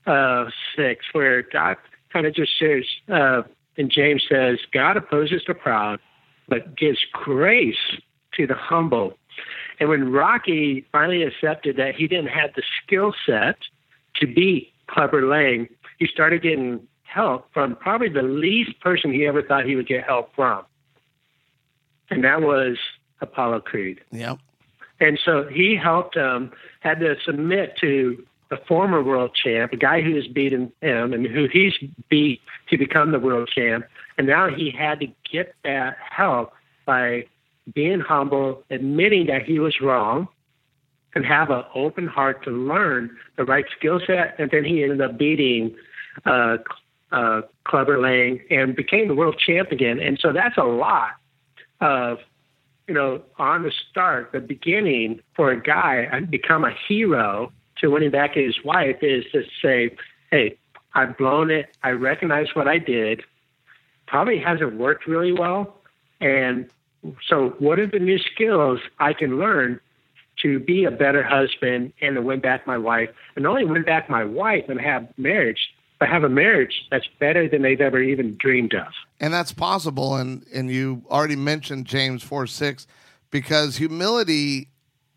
uh, 0.09 0.47
six, 0.75 1.05
where 1.13 1.43
God 1.43 1.77
kind 2.13 2.27
of 2.27 2.35
just 2.35 2.51
says, 2.59 2.83
uh, 3.09 3.43
and 3.77 3.91
James 3.91 4.25
says, 4.29 4.59
God 4.73 4.97
opposes 4.97 5.43
the 5.47 5.55
proud, 5.55 6.01
but 6.49 6.77
gives 6.77 6.99
grace 7.13 7.77
to 8.35 8.47
the 8.47 8.55
humble. 8.55 9.15
And 9.79 9.89
when 9.89 10.13
Rocky 10.13 10.87
finally 10.93 11.23
accepted 11.23 11.77
that 11.77 11.95
he 11.95 12.07
didn't 12.07 12.29
have 12.29 12.51
the 12.55 12.63
skill 12.83 13.15
set 13.25 13.57
to 14.17 14.27
beat 14.27 14.73
Clubber 14.89 15.27
Lang, 15.27 15.69
he 15.99 16.07
started 16.07 16.43
getting 16.43 16.87
help 17.03 17.53
from 17.53 17.77
probably 17.77 18.09
the 18.09 18.23
least 18.23 18.79
person 18.81 19.13
he 19.13 19.27
ever 19.27 19.43
thought 19.43 19.65
he 19.65 19.77
would 19.77 19.89
get 19.89 20.05
help 20.05 20.35
from. 20.35 20.65
And 22.11 22.25
that 22.25 22.43
was 22.43 22.77
Apollo 23.21 23.61
Creed. 23.61 24.01
Yep. 24.11 24.39
And 25.01 25.19
so 25.25 25.49
he 25.51 25.77
helped 25.77 26.17
him, 26.17 26.53
had 26.81 27.01
to 27.01 27.17
submit 27.25 27.77
to 27.81 28.25
the 28.51 28.59
former 28.69 29.03
world 29.03 29.31
champ, 29.35 29.73
a 29.73 29.77
guy 29.77 30.03
who 30.03 30.15
has 30.17 30.27
beaten 30.27 30.73
him 30.81 31.13
and 31.13 31.27
who 31.27 31.47
he's 31.51 31.73
beat 32.09 32.41
to 32.69 32.77
become 32.77 33.13
the 33.13 33.19
world 33.19 33.49
champ. 33.55 33.87
And 34.19 34.27
now 34.27 34.49
he 34.49 34.71
had 34.71 35.01
to 35.01 35.07
get 35.31 35.55
that 35.65 35.97
help 35.99 36.53
by 36.85 37.27
being 37.73 38.01
humble, 38.01 38.65
admitting 38.71 39.27
that 39.27 39.45
he 39.45 39.61
was 39.61 39.81
wrong, 39.81 40.29
and 41.15 41.25
have 41.25 41.51
an 41.51 41.65
open 41.75 42.07
heart 42.07 42.45
to 42.45 42.51
learn 42.51 43.17
the 43.37 43.45
right 43.45 43.65
skill 43.77 44.01
set. 44.05 44.35
And 44.39 44.51
then 44.51 44.65
he 44.65 44.83
ended 44.83 45.01
up 45.01 45.17
beating 45.17 45.75
uh, 46.27 46.59
uh, 47.13 47.43
Clubber 47.65 48.01
Lang 48.01 48.41
and 48.51 48.75
became 48.75 49.09
the 49.09 49.15
world 49.15 49.41
champ 49.45 49.71
again. 49.71 50.01
And 50.01 50.19
so 50.21 50.33
that's 50.33 50.57
a 50.57 50.65
lot 50.65 51.13
of 51.81 52.19
you 52.91 52.95
know, 52.95 53.23
on 53.39 53.63
the 53.63 53.71
start, 53.89 54.33
the 54.33 54.41
beginning 54.41 55.21
for 55.37 55.53
a 55.53 55.63
guy 55.63 56.09
and 56.11 56.29
become 56.29 56.65
a 56.65 56.75
hero 56.89 57.53
to 57.81 57.89
winning 57.89 58.11
back 58.11 58.35
his 58.35 58.63
wife 58.65 58.99
is 59.03 59.25
to 59.33 59.43
say, 59.63 59.97
hey, 60.31 60.57
I've 60.95 61.17
blown 61.17 61.51
it. 61.51 61.77
I 61.83 61.91
recognize 61.91 62.49
what 62.55 62.69
I 62.69 62.79
did. 62.79 63.23
Probably 64.07 64.39
hasn't 64.39 64.77
worked 64.77 65.07
really 65.07 65.33
well. 65.33 65.77
And 66.21 66.69
so, 67.27 67.55
what 67.59 67.79
are 67.79 67.87
the 67.87 67.99
new 67.99 68.19
skills 68.19 68.81
I 68.99 69.13
can 69.13 69.39
learn 69.39 69.81
to 70.43 70.59
be 70.59 70.85
a 70.85 70.91
better 70.91 71.23
husband 71.23 71.93
and 72.01 72.17
to 72.17 72.23
win 72.23 72.41
back 72.41 72.67
my 72.67 72.77
wife? 72.77 73.11
And 73.37 73.45
not 73.45 73.51
only 73.51 73.65
win 73.65 73.85
back 73.85 74.11
my 74.11 74.25
wife 74.25 74.65
and 74.69 74.81
have 74.81 75.09
marriage, 75.17 75.71
but 75.99 76.09
have 76.09 76.25
a 76.25 76.29
marriage 76.29 76.87
that's 76.91 77.07
better 77.19 77.49
than 77.49 77.63
they've 77.63 77.81
ever 77.81 78.03
even 78.03 78.37
dreamed 78.37 78.75
of. 78.75 78.89
And 79.21 79.33
that's 79.33 79.53
possible. 79.53 80.17
And 80.17 80.45
and 80.53 80.71
you 80.71 81.03
already 81.09 81.37
mentioned 81.37 81.87
James 81.87 82.23
four 82.23 82.47
six, 82.47 82.87
because 83.31 83.77
humility, 83.77 84.69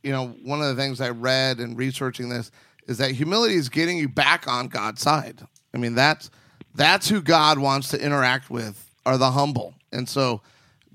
you 0.03 0.12
know, 0.12 0.27
one 0.43 0.62
of 0.62 0.67
the 0.67 0.81
things 0.81 1.01
I 1.01 1.10
read 1.10 1.60
in 1.60 1.75
researching 1.75 2.29
this 2.29 2.51
is 2.88 2.98
that 2.98 3.12
humility 3.12 3.55
is 3.55 3.69
getting 3.69 3.98
you 3.98 4.10
back 4.10 4.48
on 4.48 4.67
God's 4.67 5.01
side. 5.01 5.41
I 5.74 5.77
mean, 5.77 5.95
that's 5.95 6.29
that's 6.75 7.10
who 7.10 7.22
God 7.22 7.57
wants 7.57 7.89
to 7.89 8.03
interact 8.03 8.50
with 8.50 8.91
are 9.05 9.17
the 9.17 9.31
humble. 9.31 9.74
And 9.91 10.07
so, 10.07 10.41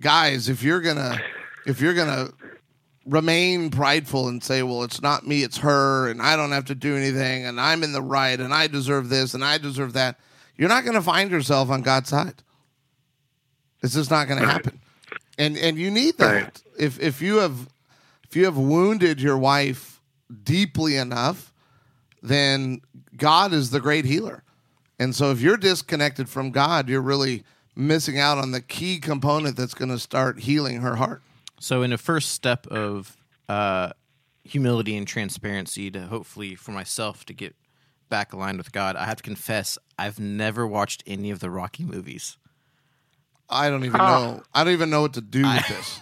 guys, 0.01 0.49
if 0.49 0.63
you're 0.63 0.81
gonna 0.81 1.19
if 1.67 1.81
you're 1.81 1.95
gonna 1.95 2.31
remain 3.07 3.71
prideful 3.71 4.29
and 4.29 4.43
say, 4.45 4.63
well, 4.63 4.85
it's 4.85 5.01
not 5.01 5.27
me, 5.27 5.43
it's 5.43 5.59
her, 5.59 6.11
and 6.11 6.21
I 6.21 6.37
don't 6.37 6.53
have 6.53 6.67
to 6.67 6.75
do 6.75 6.95
anything, 6.95 7.47
and 7.47 7.59
I'm 7.59 7.83
in 7.83 7.93
the 7.93 8.03
right, 8.03 8.39
and 8.39 8.53
I 8.53 8.67
deserve 8.67 9.09
this, 9.09 9.33
and 9.33 9.43
I 9.43 9.57
deserve 9.57 9.95
that, 9.95 10.19
you're 10.57 10.69
not 10.69 10.85
going 10.85 10.95
to 10.95 11.03
find 11.03 11.31
yourself 11.31 11.71
on 11.71 11.81
God's 11.81 12.11
side. 12.11 12.43
It's 13.83 13.95
just 13.95 14.11
not 14.11 14.29
going 14.29 14.41
to 14.41 14.47
happen. 14.47 14.81
and 15.39 15.57
and 15.57 15.79
you 15.79 15.91
need 15.91 16.19
that. 16.19 16.61
If 16.79 17.01
if 17.01 17.23
you 17.23 17.37
have 17.37 17.69
if 18.29 18.37
you 18.37 18.45
have 18.45 18.57
wounded 18.59 19.21
your 19.21 19.39
wife 19.39 20.01
deeply 20.43 20.97
enough, 20.97 21.53
then 22.23 22.81
God 23.17 23.53
is 23.53 23.71
the 23.71 23.81
great 23.81 24.05
healer. 24.05 24.43
And 24.99 25.15
so 25.15 25.31
if 25.31 25.41
you're 25.41 25.57
disconnected 25.57 26.29
from 26.29 26.51
God, 26.51 26.89
you're 26.89 27.01
really 27.01 27.45
missing 27.75 28.19
out 28.19 28.39
on 28.39 28.51
the 28.51 28.61
key 28.61 28.99
component 28.99 29.57
that's 29.57 29.75
going 29.75 29.91
to 29.91 29.99
start 29.99 30.41
healing 30.41 30.81
her 30.81 30.97
heart. 30.97 31.23
So, 31.61 31.83
in 31.83 31.93
a 31.93 31.99
first 31.99 32.33
step 32.33 32.67
of 32.69 33.17
uh, 33.49 33.91
humility 34.45 34.97
and 34.97 35.07
transparency, 35.07 35.91
to 35.91 36.03
hopefully 36.03 36.55
for 36.55 36.73
myself 36.73 37.25
to 37.27 37.33
get 37.33 37.57
back 38.09 38.33
aligned 38.33 38.59
with 38.59 38.73
God, 38.73 38.95
I 38.97 39.07
have 39.07 39.17
to 39.17 39.23
confess 39.23 39.79
I've 39.99 40.21
never 40.21 40.67
watched 40.67 41.03
any 41.07 41.31
of 41.31 41.41
the 41.41 41.51
Rocky 41.51 41.85
movies. 41.85 42.37
I 43.49 43.71
don't 43.71 43.85
even 43.85 43.99
know. 43.99 44.43
I 44.55 44.63
don't 44.63 44.73
even 44.73 44.91
know 44.91 45.01
what 45.01 45.15
to 45.15 45.21
do 45.21 45.43
with 45.43 45.69
this. 45.69 46.01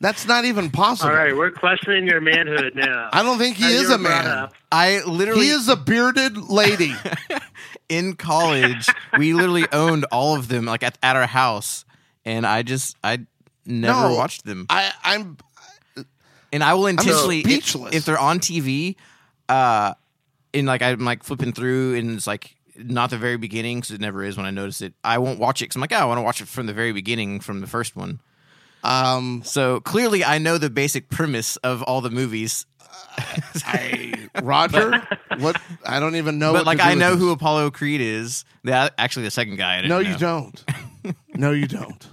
That's 0.00 0.26
not 0.26 0.46
even 0.46 0.70
possible. 0.70 1.10
All 1.10 1.16
right, 1.16 1.36
we're 1.36 1.50
questioning 1.50 2.06
your 2.06 2.20
manhood 2.22 2.74
now. 2.74 3.10
I 3.12 3.22
don't 3.22 3.38
think 3.38 3.56
he 3.56 3.64
How 3.64 3.68
is 3.70 3.90
a 3.90 3.98
man. 3.98 4.48
I 4.72 5.02
literally 5.04 5.44
He 5.46 5.50
is 5.50 5.68
a 5.68 5.76
bearded 5.76 6.36
lady. 6.38 6.94
in 7.90 8.14
college. 8.16 8.88
we 9.18 9.34
literally 9.34 9.66
owned 9.72 10.06
all 10.10 10.36
of 10.36 10.48
them, 10.48 10.64
like 10.64 10.82
at, 10.82 10.96
at 11.02 11.16
our 11.16 11.26
house, 11.26 11.84
and 12.24 12.46
I 12.46 12.62
just 12.62 12.96
I 13.04 13.18
never 13.66 14.08
No. 14.08 14.14
watched 14.14 14.44
them. 14.46 14.66
I, 14.70 14.90
I'm 15.04 15.36
and 16.52 16.64
I 16.64 16.74
will 16.74 16.86
intentionally, 16.86 17.40
if, 17.40 17.44
speechless. 17.46 17.94
if 17.94 18.04
they're 18.04 18.18
on 18.18 18.38
TV, 18.40 18.96
uh, 19.48 19.94
and 20.54 20.66
like 20.66 20.82
I'm 20.82 21.04
like 21.04 21.22
flipping 21.24 21.52
through, 21.52 21.96
and 21.96 22.12
it's 22.12 22.26
like 22.26 22.56
not 22.76 23.10
the 23.10 23.18
very 23.18 23.36
beginning, 23.36 23.78
because 23.80 23.90
it 23.90 24.00
never 24.00 24.24
is 24.24 24.36
when 24.36 24.46
I 24.46 24.50
notice 24.50 24.80
it. 24.80 24.94
I 25.04 25.18
won't 25.18 25.38
watch 25.38 25.60
it 25.60 25.64
because 25.66 25.76
I'm 25.76 25.82
like, 25.82 25.92
oh, 25.92 25.96
I 25.96 26.04
want 26.06 26.18
to 26.18 26.22
watch 26.22 26.40
it 26.40 26.48
from 26.48 26.66
the 26.66 26.72
very 26.72 26.92
beginning, 26.92 27.40
from 27.40 27.60
the 27.60 27.66
first 27.66 27.94
one. 27.96 28.20
Um 28.84 29.42
So 29.44 29.80
clearly, 29.80 30.24
I 30.24 30.38
know 30.38 30.58
the 30.58 30.70
basic 30.70 31.08
premise 31.10 31.56
of 31.56 31.82
all 31.82 32.00
the 32.00 32.10
movies, 32.10 32.66
I 33.66 34.28
Roger. 34.42 35.06
what 35.38 35.60
I 35.86 36.00
don't 36.00 36.16
even 36.16 36.38
know. 36.38 36.52
but 36.52 36.60
what 36.60 36.66
like 36.66 36.78
to 36.78 36.84
do 36.84 36.88
I 36.88 36.92
with 36.92 36.98
know 37.00 37.10
this. 37.12 37.20
who 37.20 37.30
Apollo 37.30 37.70
Creed 37.72 38.00
is. 38.00 38.44
That 38.64 38.94
actually 38.98 39.24
the 39.24 39.30
second 39.30 39.56
guy. 39.56 39.74
I 39.78 39.82
didn't 39.82 39.88
No, 39.90 40.00
know. 40.02 40.10
you 40.10 40.16
don't. 40.18 40.64
No, 41.34 41.50
you 41.52 41.66
don't. 41.66 42.06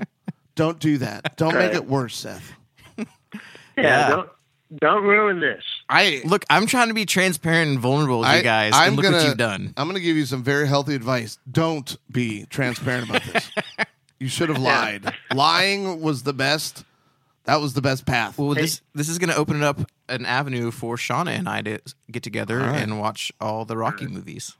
Don't 0.55 0.79
do 0.79 0.97
that. 0.99 1.37
Don't 1.37 1.53
make 1.55 1.73
it 1.73 1.85
worse, 1.85 2.15
Seth. 2.15 2.51
Yeah, 2.97 3.03
Yeah. 3.77 4.09
don't 4.09 4.29
don't 4.81 5.03
ruin 5.03 5.39
this. 5.39 5.63
I 5.89 6.21
Look, 6.25 6.43
I'm 6.49 6.65
trying 6.65 6.89
to 6.89 6.93
be 6.93 7.05
transparent 7.05 7.69
and 7.71 7.79
vulnerable 7.79 8.19
with 8.19 8.27
I, 8.27 8.37
you 8.37 8.43
guys, 8.43 8.73
I'm 8.75 8.87
and 8.89 8.95
look 8.97 9.03
gonna, 9.05 9.17
what 9.17 9.25
you've 9.27 9.37
done. 9.37 9.73
I'm 9.77 9.87
going 9.87 9.95
to 9.95 10.01
give 10.01 10.17
you 10.17 10.25
some 10.25 10.43
very 10.43 10.67
healthy 10.67 10.93
advice. 10.93 11.37
Don't 11.49 11.95
be 12.11 12.45
transparent 12.49 13.09
about 13.09 13.23
this. 13.23 13.49
you 14.19 14.27
should 14.27 14.49
have 14.49 14.57
lied. 14.61 15.13
Lying 15.33 16.01
was 16.01 16.23
the 16.23 16.33
best. 16.33 16.83
That 17.45 17.61
was 17.61 17.73
the 17.73 17.81
best 17.81 18.05
path. 18.05 18.37
Well, 18.37 18.53
this 18.53 18.81
this 18.93 19.07
is 19.07 19.17
going 19.17 19.29
to 19.29 19.37
open 19.37 19.63
up 19.63 19.79
an 20.09 20.25
avenue 20.25 20.71
for 20.71 20.97
Shauna 20.97 21.37
and 21.37 21.47
I 21.47 21.61
to 21.61 21.79
get 22.11 22.23
together 22.23 22.59
All 22.59 22.67
right. 22.67 22.81
and 22.81 22.99
watch 22.99 23.31
all 23.39 23.65
the 23.65 23.77
Rocky 23.77 24.07
movies. 24.07 24.55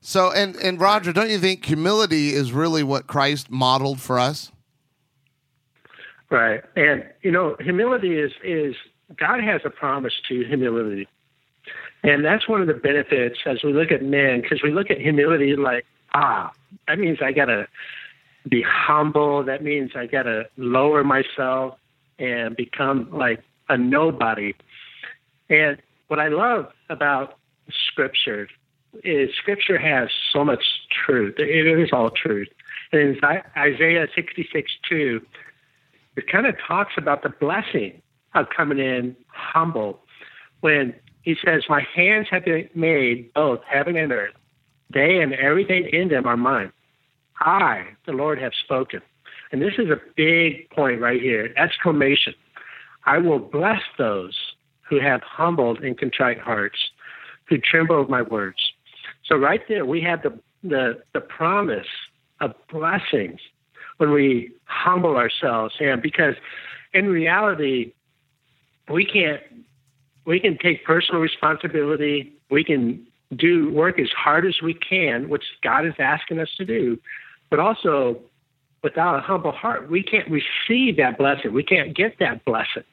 So, 0.00 0.32
and 0.32 0.56
and 0.56 0.80
Roger, 0.80 1.12
don't 1.12 1.30
you 1.30 1.38
think 1.38 1.64
humility 1.64 2.30
is 2.30 2.52
really 2.52 2.82
what 2.82 3.06
Christ 3.06 3.50
modeled 3.50 4.00
for 4.00 4.18
us? 4.18 4.50
Right. 6.28 6.62
And 6.74 7.04
you 7.22 7.30
know, 7.30 7.56
humility 7.60 8.18
is 8.18 8.32
is 8.42 8.74
God 9.16 9.42
has 9.42 9.60
a 9.64 9.70
promise 9.70 10.14
to 10.28 10.44
humility. 10.44 11.06
And 12.02 12.24
that's 12.24 12.48
one 12.48 12.60
of 12.60 12.66
the 12.66 12.74
benefits 12.74 13.38
as 13.46 13.62
we 13.64 13.72
look 13.72 13.90
at 13.90 14.02
men, 14.02 14.40
because 14.40 14.62
we 14.62 14.70
look 14.70 14.90
at 14.90 15.00
humility 15.00 15.56
like, 15.56 15.84
ah, 16.14 16.52
that 16.86 16.98
means 16.98 17.18
I 17.22 17.32
gotta 17.32 17.66
be 18.48 18.62
humble. 18.62 19.44
That 19.44 19.62
means 19.62 19.92
I 19.94 20.06
gotta 20.06 20.48
lower 20.56 21.04
myself 21.04 21.78
and 22.18 22.56
become 22.56 23.08
like 23.10 23.42
a 23.68 23.76
nobody. 23.76 24.54
And 25.48 25.78
what 26.08 26.20
I 26.20 26.28
love 26.28 26.72
about 26.88 27.38
scripture 27.88 28.48
is 29.04 29.30
scripture 29.36 29.78
has 29.78 30.08
so 30.32 30.44
much 30.44 30.62
truth. 31.04 31.34
It 31.38 31.66
is 31.66 31.90
all 31.92 32.10
truth. 32.10 32.48
And 32.92 33.16
Isaiah 33.56 34.06
66 34.14 34.72
2, 34.88 35.20
it 36.16 36.28
kind 36.30 36.46
of 36.46 36.54
talks 36.66 36.94
about 36.96 37.22
the 37.22 37.28
blessing 37.28 38.00
of 38.34 38.48
coming 38.56 38.78
in 38.78 39.16
humble 39.28 40.00
when 40.60 40.94
he 41.22 41.36
says, 41.44 41.64
My 41.68 41.86
hands 41.94 42.28
have 42.30 42.44
been 42.44 42.68
made 42.74 43.32
both 43.34 43.60
heaven 43.68 43.96
and 43.96 44.12
earth. 44.12 44.34
They 44.90 45.20
and 45.20 45.34
everything 45.34 45.88
in 45.92 46.08
them 46.08 46.26
are 46.26 46.36
mine. 46.36 46.72
I, 47.40 47.84
the 48.06 48.12
Lord, 48.12 48.40
have 48.40 48.52
spoken. 48.64 49.00
And 49.52 49.62
this 49.62 49.74
is 49.78 49.90
a 49.90 50.00
big 50.16 50.68
point 50.70 51.00
right 51.00 51.20
here 51.20 51.52
exclamation. 51.56 52.34
I 53.04 53.18
will 53.18 53.38
bless 53.38 53.80
those 53.98 54.36
who 54.88 55.00
have 55.00 55.22
humbled 55.22 55.80
and 55.80 55.96
contrite 55.98 56.40
hearts, 56.40 56.78
who 57.48 57.58
tremble 57.58 58.02
at 58.02 58.08
my 58.08 58.22
words. 58.22 58.58
So 59.24 59.36
right 59.36 59.60
there, 59.68 59.84
we 59.84 60.00
have 60.02 60.22
the, 60.22 60.38
the, 60.62 61.02
the 61.12 61.20
promise 61.20 61.86
of 62.40 62.54
blessings 62.70 63.40
when 63.98 64.12
we 64.12 64.52
humble 64.64 65.16
ourselves 65.16 65.74
and 65.80 66.02
because 66.02 66.34
in 66.92 67.06
reality 67.06 67.92
we 68.90 69.04
can't 69.04 69.40
we 70.26 70.38
can 70.40 70.58
take 70.58 70.84
personal 70.84 71.20
responsibility 71.20 72.32
we 72.50 72.62
can 72.62 73.06
do 73.34 73.72
work 73.72 73.98
as 73.98 74.08
hard 74.10 74.46
as 74.46 74.56
we 74.62 74.74
can 74.74 75.28
which 75.28 75.44
god 75.62 75.86
is 75.86 75.94
asking 75.98 76.38
us 76.38 76.48
to 76.56 76.64
do 76.64 76.98
but 77.56 77.62
also 77.62 78.20
without 78.82 79.16
a 79.16 79.20
humble 79.20 79.50
heart 79.50 79.90
we 79.90 80.02
can't 80.02 80.28
receive 80.30 80.98
that 80.98 81.16
blessing. 81.16 81.54
We 81.54 81.62
can't 81.62 81.96
get 81.96 82.18
that 82.18 82.44
blessing 82.44 82.84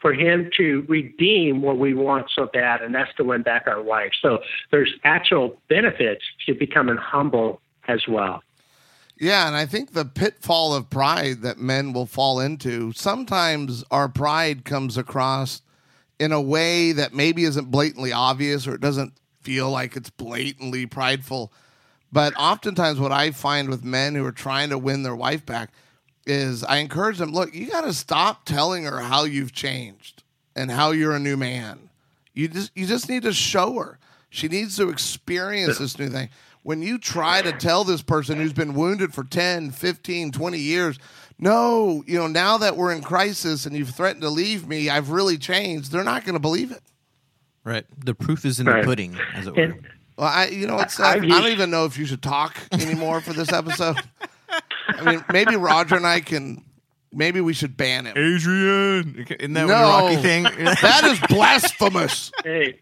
for 0.00 0.12
him 0.12 0.50
to 0.56 0.84
redeem 0.88 1.62
what 1.62 1.78
we 1.78 1.94
want 1.94 2.26
so 2.34 2.46
bad 2.52 2.82
and 2.82 2.92
that's 2.94 3.14
to 3.16 3.24
win 3.24 3.42
back 3.42 3.68
our 3.68 3.80
wife. 3.80 4.10
So 4.20 4.40
there's 4.72 4.92
actual 5.04 5.56
benefits 5.68 6.24
to 6.46 6.54
becoming 6.54 6.96
humble 6.96 7.60
as 7.86 8.08
well. 8.08 8.42
Yeah, 9.16 9.46
and 9.46 9.56
I 9.56 9.66
think 9.66 9.92
the 9.92 10.04
pitfall 10.04 10.74
of 10.74 10.90
pride 10.90 11.42
that 11.42 11.58
men 11.58 11.92
will 11.92 12.06
fall 12.06 12.38
into, 12.38 12.92
sometimes 12.92 13.84
our 13.90 14.08
pride 14.08 14.64
comes 14.64 14.96
across 14.96 15.62
in 16.20 16.32
a 16.32 16.40
way 16.40 16.92
that 16.92 17.14
maybe 17.14 17.44
isn't 17.44 17.70
blatantly 17.70 18.12
obvious 18.12 18.66
or 18.66 18.74
it 18.74 18.80
doesn't 18.80 19.12
feel 19.42 19.70
like 19.70 19.96
it's 19.96 20.10
blatantly 20.10 20.86
prideful. 20.86 21.52
But 22.10 22.34
oftentimes, 22.36 22.98
what 22.98 23.12
I 23.12 23.30
find 23.32 23.68
with 23.68 23.84
men 23.84 24.14
who 24.14 24.24
are 24.24 24.32
trying 24.32 24.70
to 24.70 24.78
win 24.78 25.02
their 25.02 25.16
wife 25.16 25.44
back 25.44 25.70
is 26.26 26.64
I 26.64 26.78
encourage 26.78 27.18
them 27.18 27.32
look, 27.32 27.54
you 27.54 27.70
got 27.70 27.82
to 27.82 27.92
stop 27.92 28.44
telling 28.44 28.84
her 28.84 29.00
how 29.00 29.24
you've 29.24 29.52
changed 29.52 30.22
and 30.56 30.70
how 30.70 30.90
you're 30.90 31.14
a 31.14 31.18
new 31.20 31.36
man. 31.36 31.90
You 32.34 32.48
just, 32.48 32.70
you 32.74 32.86
just 32.86 33.08
need 33.08 33.22
to 33.22 33.32
show 33.32 33.74
her. 33.78 33.98
She 34.30 34.48
needs 34.48 34.76
to 34.76 34.88
experience 34.90 35.78
this 35.78 35.98
new 35.98 36.08
thing 36.08 36.28
when 36.62 36.82
you 36.82 36.98
try 36.98 37.40
to 37.40 37.52
tell 37.52 37.82
this 37.82 38.02
person 38.02 38.36
who's 38.36 38.52
been 38.52 38.74
wounded 38.74 39.14
for 39.14 39.24
10, 39.24 39.70
15, 39.70 40.32
20 40.32 40.58
years, 40.58 40.98
no, 41.38 42.04
you 42.06 42.18
know, 42.18 42.26
now 42.26 42.58
that 42.58 42.76
we're 42.76 42.92
in 42.92 43.00
crisis 43.00 43.64
and 43.64 43.74
you've 43.74 43.90
threatened 43.90 44.20
to 44.22 44.28
leave 44.28 44.68
me, 44.68 44.90
I've 44.90 45.10
really 45.10 45.38
changed, 45.38 45.92
they're 45.92 46.04
not 46.04 46.24
going 46.24 46.34
to 46.34 46.40
believe 46.40 46.70
it. 46.70 46.82
Right. 47.64 47.86
The 48.04 48.14
proof 48.14 48.44
is 48.44 48.60
in 48.60 48.66
Right. 48.66 48.82
the 48.82 48.86
pudding, 48.86 49.16
as 49.34 49.46
it 49.46 49.56
were. 49.56 49.62
and 49.62 49.86
Well, 50.18 50.26
I, 50.26 50.48
you 50.48 50.66
know, 50.66 50.80
it's, 50.80 50.98
I- 50.98 51.12
I, 51.12 51.14
I've 51.14 51.22
I 51.24 51.28
don't 51.28 51.52
even 51.52 51.70
know 51.70 51.84
if 51.84 51.96
you 51.96 52.04
should 52.04 52.22
talk 52.22 52.58
anymore 52.72 53.20
for 53.20 53.32
this 53.32 53.52
episode. 53.52 53.96
I 54.88 55.02
mean, 55.04 55.24
maybe 55.32 55.54
Roger 55.56 55.94
and 55.94 56.06
I 56.06 56.18
can, 56.20 56.64
maybe 57.12 57.40
we 57.40 57.52
should 57.54 57.76
ban 57.76 58.06
him. 58.06 58.16
Adrian, 58.18 59.26
isn't 59.38 59.52
that 59.52 59.66
No. 59.68 59.74
Rocky 59.74 60.16
thing? 60.16 60.42
That 60.82 61.04
is 61.04 61.20
blasphemous. 61.28 62.32
Hey, 62.44 62.80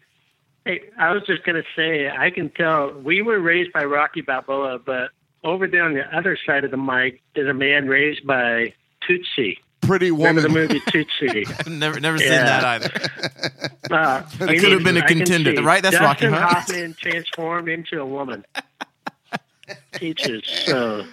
hey, 0.65 0.81
I 0.97 1.11
was 1.11 1.23
just 1.27 1.43
going 1.43 1.61
to 1.61 1.67
say, 1.75 2.09
I 2.09 2.31
can 2.31 2.49
tell 2.49 2.91
we 2.93 3.21
were 3.21 3.39
raised 3.39 3.71
by 3.71 3.83
Rocky 3.85 4.21
Balboa, 4.21 4.79
but 4.79 5.11
over 5.43 5.67
there 5.67 5.83
on 5.83 5.93
the 5.93 6.03
other 6.17 6.37
side 6.45 6.63
of 6.63 6.71
the 6.71 6.77
mic 6.77 7.21
is 7.35 7.47
a 7.47 7.53
man 7.53 7.87
raised 7.87 8.25
by 8.25 8.73
Tootsie. 9.07 9.59
Pretty 9.87 10.11
Remember 10.11 10.41
the 10.41 10.47
woman. 10.49 10.63
movie 10.67 10.81
Tootsie? 10.91 11.45
I've 11.59 11.67
never 11.67 11.99
never 11.99 12.17
seen 12.17 12.29
that 12.29 12.63
either. 12.63 12.91
Uh, 13.89 14.21
That 14.39 14.57
could 14.59 14.73
have 14.73 14.83
been 14.83 14.97
a 14.97 14.99
I 14.99 15.07
can 15.07 15.19
contender. 15.19 15.55
see 15.55 15.61
Right, 15.61 15.81
that's 15.81 15.97
Dustin 15.97 16.33
Rocky, 16.33 16.41
huh? 16.43 16.55
Hoffman 16.55 16.93
transformed 16.99 17.69
into 17.69 18.01
a 18.01 18.05
woman. 18.05 18.45
Teaches. 19.93 20.43
So, 20.65 21.05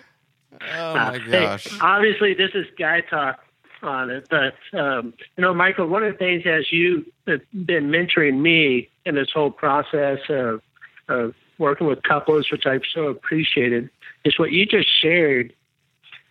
Oh 0.74 0.90
uh, 0.90 0.94
my 0.94 1.18
hey, 1.18 1.30
gosh. 1.44 1.68
obviously, 1.80 2.34
this 2.34 2.50
is 2.54 2.66
guy 2.78 3.00
talk 3.02 3.38
on 3.82 4.10
it, 4.10 4.26
but 4.28 4.54
um, 4.78 5.14
you 5.36 5.42
know, 5.42 5.54
Michael, 5.54 5.86
one 5.86 6.02
of 6.02 6.12
the 6.12 6.18
things 6.18 6.42
as 6.46 6.72
you 6.72 7.04
have 7.28 7.42
been 7.52 7.90
mentoring 7.90 8.40
me 8.40 8.88
in 9.06 9.14
this 9.14 9.28
whole 9.32 9.50
process 9.52 10.18
of, 10.28 10.60
of 11.08 11.34
working 11.58 11.86
with 11.86 12.02
couples, 12.02 12.50
which 12.50 12.66
I've 12.66 12.82
so 12.92 13.06
appreciated, 13.06 13.88
is 14.24 14.36
what 14.38 14.50
you 14.52 14.66
just 14.66 14.88
shared 15.00 15.52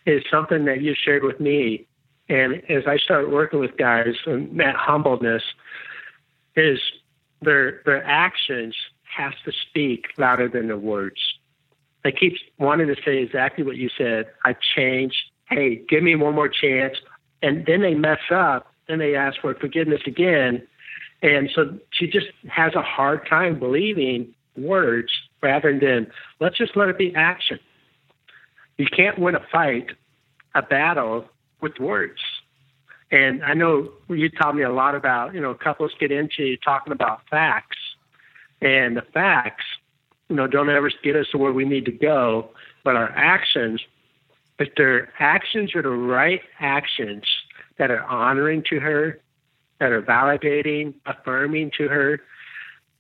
is 0.06 0.24
something 0.30 0.66
that 0.66 0.82
you 0.82 0.94
shared 0.96 1.24
with 1.24 1.40
me. 1.40 1.86
And 2.30 2.62
as 2.70 2.84
I 2.88 2.98
start 2.98 3.30
working 3.30 3.60
with 3.60 3.78
guys, 3.78 4.16
and 4.26 4.60
that 4.60 4.76
humbleness 4.76 5.44
is 6.56 6.80
their 7.42 7.82
their 7.86 8.04
actions 8.04 8.76
has 9.04 9.34
to 9.46 9.52
speak 9.52 10.08
louder 10.18 10.48
than 10.48 10.68
their 10.68 10.78
words. 10.78 11.20
I 12.06 12.12
keep 12.12 12.34
wanting 12.58 12.88
to 12.88 12.96
say 13.06 13.20
exactly 13.20 13.64
what 13.64 13.78
you 13.78 13.90
said. 13.98 14.26
I've 14.46 14.60
changed. 14.76 15.18
hey, 15.50 15.82
give 15.88 16.04
me 16.04 16.16
one 16.16 16.34
more 16.34 16.50
chance. 16.50 16.98
And 17.42 17.66
then 17.66 17.82
they 17.82 17.94
mess 17.94 18.20
up, 18.32 18.74
then 18.88 19.00
they 19.00 19.16
ask 19.16 19.40
for 19.42 19.54
forgiveness 19.56 20.02
again. 20.08 20.66
And 21.22 21.50
so 21.54 21.78
she 21.92 22.08
just 22.08 22.28
has 22.50 22.74
a 22.76 22.82
hard 22.82 23.28
time 23.28 23.60
believing 23.60 24.34
words 24.58 25.12
rather 25.42 25.78
than 25.78 26.08
let's 26.40 26.58
just 26.58 26.76
let 26.76 26.90
it 26.90 26.98
be 26.98 27.14
action. 27.16 27.60
You 28.78 28.88
can't 28.88 29.20
win 29.20 29.36
a 29.36 29.46
fight, 29.52 29.92
a 30.56 30.62
battle 30.62 31.26
with 31.64 31.80
words. 31.80 32.20
And 33.10 33.44
I 33.44 33.54
know 33.54 33.90
you 34.10 34.30
taught 34.30 34.56
me 34.56 34.64
a 34.64 34.72
lot 34.72 34.94
about, 34.96 35.34
you 35.34 35.42
know, 35.42 35.54
couples 35.54 35.92
get 36.00 36.12
into 36.12 36.58
talking 36.58 36.94
about 36.94 37.22
facts. 37.30 37.78
And 38.62 38.98
the 38.98 39.04
facts, 39.14 39.66
you 40.30 40.36
know, 40.36 40.48
don't 40.48 40.70
ever 40.70 40.92
get 41.04 41.16
us 41.16 41.28
to 41.32 41.38
where 41.38 41.52
we 41.52 41.66
need 41.66 41.86
to 41.86 41.92
go, 41.92 42.50
but 42.84 42.96
our 42.96 43.10
actions, 43.12 43.82
if 44.60 44.74
their 44.76 45.10
actions 45.20 45.76
are 45.76 45.82
the 45.82 45.90
right 45.90 46.42
actions 46.60 47.24
that 47.78 47.92
are 47.92 48.04
honoring 48.04 48.64
to 48.70 48.80
her, 48.80 49.20
that 49.80 49.92
are 49.92 50.02
validating, 50.02 50.94
affirming 51.06 51.72
to 51.78 51.88
her, 51.88 52.22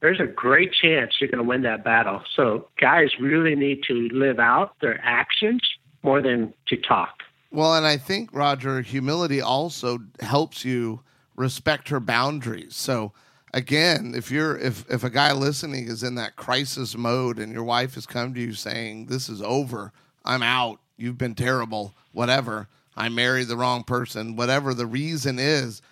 there's 0.01 0.19
a 0.19 0.27
great 0.27 0.73
chance 0.73 1.13
you're 1.19 1.29
going 1.29 1.43
to 1.43 1.47
win 1.47 1.61
that 1.61 1.83
battle. 1.83 2.21
So 2.35 2.67
guys 2.79 3.07
really 3.19 3.55
need 3.55 3.83
to 3.87 4.09
live 4.11 4.37
out 4.37 4.75
their 4.81 4.99
actions 5.01 5.61
more 6.03 6.21
than 6.21 6.53
to 6.67 6.77
talk. 6.77 7.23
Well, 7.53 7.75
and 7.75 7.85
I 7.85 7.97
think 7.97 8.31
Roger, 8.33 8.81
humility 8.81 9.39
also 9.39 9.99
helps 10.19 10.65
you 10.65 11.01
respect 11.35 11.89
her 11.89 11.99
boundaries. 11.99 12.75
So 12.75 13.13
again, 13.53 14.13
if 14.15 14.31
you're 14.31 14.57
if 14.57 14.89
if 14.89 15.03
a 15.03 15.09
guy 15.11 15.31
listening 15.33 15.87
is 15.87 16.01
in 16.01 16.15
that 16.15 16.35
crisis 16.35 16.97
mode 16.97 17.37
and 17.37 17.53
your 17.53 17.63
wife 17.63 17.93
has 17.93 18.07
come 18.07 18.33
to 18.33 18.41
you 18.41 18.53
saying, 18.53 19.05
"This 19.05 19.29
is 19.29 19.39
over. 19.39 19.91
I'm 20.25 20.41
out. 20.41 20.79
You've 20.97 21.19
been 21.19 21.35
terrible. 21.35 21.93
Whatever. 22.11 22.69
I 22.97 23.09
married 23.09 23.47
the 23.47 23.57
wrong 23.57 23.83
person. 23.83 24.35
Whatever 24.35 24.73
the 24.73 24.87
reason 24.87 25.37
is, 25.37 25.83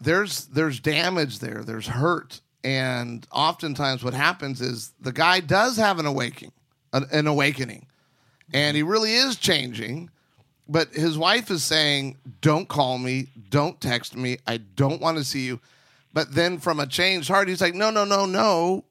there's 0.00 0.46
there's 0.46 0.80
damage 0.80 1.40
there. 1.40 1.62
There's 1.62 1.88
hurt. 1.88 2.40
And 2.64 3.26
oftentimes 3.30 4.02
what 4.02 4.14
happens 4.14 4.62
is 4.62 4.92
the 4.98 5.12
guy 5.12 5.40
does 5.40 5.76
have 5.76 5.98
an 5.98 6.06
awakening, 6.06 6.52
an, 6.94 7.04
an 7.12 7.26
awakening. 7.26 7.86
And 8.52 8.76
he 8.76 8.82
mm-hmm. 8.82 8.90
really 8.90 9.14
is 9.14 9.36
changing, 9.36 10.10
but 10.68 10.88
his 10.92 11.18
wife 11.18 11.50
is 11.50 11.64
saying, 11.64 12.16
"Don't 12.40 12.68
call 12.68 12.98
me, 12.98 13.28
don't 13.50 13.80
text 13.80 14.16
me. 14.16 14.38
I 14.46 14.58
don't 14.58 15.00
want 15.00 15.18
to 15.18 15.24
see 15.24 15.46
you." 15.46 15.60
But 16.12 16.34
then 16.34 16.58
from 16.58 16.80
a 16.80 16.86
changed 16.86 17.28
heart, 17.28 17.48
he's 17.48 17.60
like, 17.60 17.74
"No, 17.74 17.90
no, 17.90 18.04
no, 18.04 18.26
no. 18.26 18.84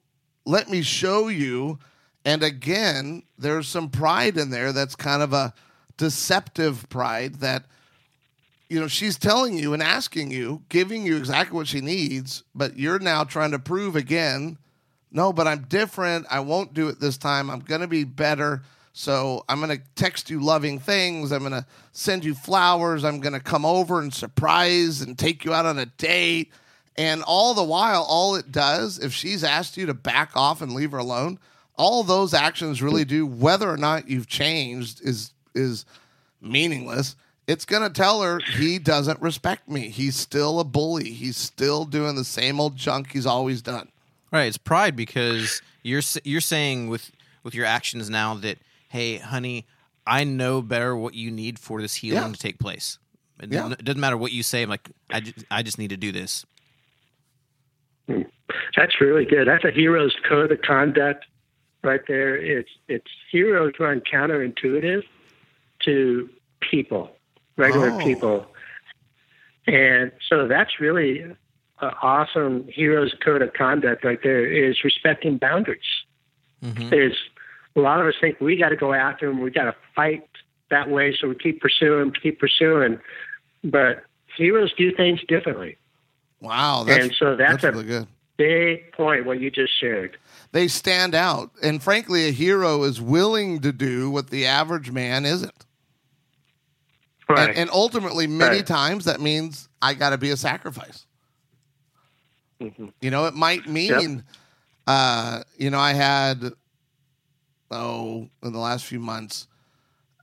Let 0.46 0.70
me 0.70 0.82
show 0.82 1.28
you." 1.28 1.80
And 2.24 2.44
again, 2.44 3.24
there's 3.38 3.68
some 3.68 3.90
pride 3.90 4.38
in 4.38 4.50
there 4.50 4.74
that's 4.74 4.96
kind 4.96 5.22
of 5.22 5.32
a 5.32 5.54
deceptive 5.98 6.90
pride 6.90 7.36
that 7.36 7.66
you 8.70 8.80
know, 8.80 8.88
she's 8.88 9.18
telling 9.18 9.58
you 9.58 9.74
and 9.74 9.84
asking 9.84 10.32
you, 10.32 10.64
giving 10.70 11.06
you 11.06 11.18
exactly 11.18 11.56
what 11.56 11.68
she 11.68 11.82
needs, 11.82 12.44
but 12.56 12.78
you're 12.78 13.00
now 13.00 13.24
trying 13.24 13.52
to 13.52 13.60
prove 13.60 13.96
again, 13.96 14.58
no, 15.12 15.32
but 15.32 15.48
I'm 15.48 15.62
different. 15.70 16.26
I 16.30 16.40
won't 16.40 16.74
do 16.74 16.90
it 16.90 17.00
this 17.00 17.18
time. 17.18 17.50
I'm 17.50 17.60
going 17.60 17.82
to 17.82 17.88
be 17.88 18.04
better. 18.04 18.64
So 18.98 19.44
I'm 19.50 19.60
going 19.60 19.78
to 19.78 19.84
text 19.96 20.30
you 20.30 20.42
loving 20.42 20.80
things. 20.80 21.32
I'm 21.32 21.42
going 21.42 21.52
to 21.52 21.66
send 21.92 22.24
you 22.24 22.34
flowers. 22.34 23.04
I'm 23.04 23.20
going 23.20 23.34
to 23.34 23.40
come 23.40 23.66
over 23.66 24.00
and 24.00 24.14
surprise 24.14 25.02
and 25.02 25.18
take 25.18 25.44
you 25.44 25.54
out 25.54 25.66
on 25.66 25.78
a 25.78 25.86
date. 25.86 26.52
And 26.98 27.22
all 27.24 27.54
the 27.54 27.64
while, 27.64 28.04
all 28.08 28.36
it 28.36 28.52
does, 28.52 29.00
if 29.00 29.12
she's 29.12 29.44
asked 29.44 29.76
you 29.76 29.86
to 29.88 29.94
back 29.94 30.32
off 30.36 30.62
and 30.62 30.74
leave 30.74 30.92
her 30.92 30.98
alone, 30.98 31.40
all 31.78 32.04
those 32.04 32.34
actions 32.34 32.82
really 32.82 33.04
do, 33.04 33.26
whether 33.26 33.70
or 33.70 33.76
not 33.76 34.08
you've 34.08 34.28
changed, 34.28 35.02
is 35.04 35.34
is 35.54 35.86
meaningless 36.42 37.16
it's 37.48 37.66
to 37.66 37.90
tell 37.90 38.22
her 38.22 38.40
he 38.40 38.80
doesn't 38.80 39.22
respect 39.22 39.70
me. 39.70 39.90
He's 39.90 40.16
still 40.16 40.60
a 40.60 40.64
bully. 40.64 41.12
He's 41.12 41.38
still 41.38 41.86
doing 41.86 42.16
the 42.16 42.24
same 42.24 42.60
old 42.60 42.76
junk 42.76 43.12
he's 43.12 43.26
always 43.26 43.62
done. 43.62 43.90
Right, 44.32 44.46
it's 44.46 44.58
pride 44.58 44.96
because 44.96 45.62
you're 45.84 46.02
you're 46.24 46.42
saying 46.42 46.90
with 46.90 47.12
with 47.44 47.54
your 47.54 47.66
actions 47.66 48.10
now 48.10 48.34
that 48.36 48.58
hey, 48.96 49.18
honey, 49.18 49.66
I 50.08 50.24
know 50.24 50.62
better 50.62 50.96
what 50.96 51.14
you 51.16 51.30
need 51.30 51.60
for 51.60 51.82
this 51.82 51.96
healing 51.96 52.24
Yeah. 52.24 52.32
to 52.32 52.40
take 52.40 52.60
place. 52.60 52.98
It, 53.42 53.52
Yeah. 53.52 53.64
doesn't, 53.64 53.80
it 53.82 53.86
doesn't 53.86 54.00
matter 54.00 54.16
what 54.18 54.32
you 54.32 54.42
say. 54.42 54.64
I'm 54.64 54.70
like, 54.70 54.90
I 55.10 55.20
just, 55.20 55.46
I 55.52 55.64
just 55.64 55.78
need 55.78 55.90
to 55.90 55.98
do 55.98 56.12
this. 56.14 56.46
Hmm. 58.08 58.22
That's 58.78 59.02
really 59.02 59.26
good. 59.26 59.48
That's 59.48 59.66
a 59.66 59.72
hero's 59.72 60.16
code 60.28 60.52
of 60.52 60.62
conduct 60.62 61.26
right 61.84 62.02
there. 62.08 62.36
It's 62.38 62.70
it's 62.88 63.12
heroes 63.32 63.74
run 63.80 64.02
counterintuitive 64.02 65.04
to 65.86 66.30
people, 66.72 67.12
regular 67.58 67.92
Oh. 67.92 67.98
people. 68.00 68.48
And 69.68 70.12
so 70.30 70.48
that's 70.48 70.80
really 70.80 71.20
an 71.22 71.36
awesome 72.02 72.68
hero's 72.70 73.14
code 73.24 73.42
of 73.42 73.54
conduct 73.54 74.04
right 74.06 74.20
there 74.24 74.46
is 74.46 74.84
respecting 74.84 75.38
boundaries. 75.38 75.82
Mm-hmm. 76.64 76.94
Is 76.94 77.14
a 77.76 77.80
lot 77.80 78.00
of 78.00 78.08
us 78.08 78.14
think 78.22 78.40
we 78.40 78.58
got 78.58 78.70
to 78.70 78.76
go 78.76 78.94
after 78.94 79.28
them, 79.28 79.42
we 79.42 79.52
got 79.52 79.66
to 79.66 79.76
fight 79.96 80.28
that 80.70 80.90
way, 80.90 81.16
so 81.20 81.28
we 81.30 81.36
keep 81.36 81.62
pursuing, 81.62 82.12
keep 82.12 82.40
pursuing. 82.40 83.00
But 83.64 84.04
heroes 84.38 84.74
do 84.78 84.94
things 84.96 85.20
differently. 85.28 85.78
Wow, 86.42 86.84
that's, 86.86 87.04
And 87.04 87.16
so 87.18 87.36
that's 87.36 87.64
a- 87.64 87.72
really 87.72 87.86
good. 87.86 88.08
Big 88.38 88.92
point 88.92 89.26
what 89.26 89.40
you 89.40 89.50
just 89.50 89.72
shared. 89.80 90.18
They 90.52 90.68
stand 90.68 91.16
out, 91.16 91.52
and 91.64 91.82
frankly, 91.82 92.28
a 92.28 92.32
hero 92.32 92.84
is 92.84 93.00
willing 93.02 93.62
to 93.62 93.72
do 93.72 94.10
what 94.10 94.30
the 94.30 94.46
average 94.46 94.92
man 94.92 95.26
isn't. 95.26 95.66
Right. 97.30 97.50
And, 97.50 97.58
and 97.58 97.70
ultimately, 97.72 98.28
many 98.28 98.58
Right. 98.58 98.68
times 98.68 99.06
that 99.06 99.22
means 99.22 99.70
I 99.82 99.94
got 99.94 100.10
to 100.10 100.18
be 100.18 100.32
a 100.32 100.38
sacrifice. 100.38 101.06
Mm-hmm. 102.62 102.88
You 103.02 103.10
know, 103.10 103.26
it 103.26 103.34
might 103.36 103.68
mean, 103.68 104.24
uh, 104.86 105.44
you 105.58 105.70
know, 105.70 105.80
I 105.80 105.94
had, 105.94 106.52
oh, 107.72 108.30
in 108.44 108.54
the 108.54 108.60
last 108.60 108.86
few 108.86 109.00
months, 109.00 109.48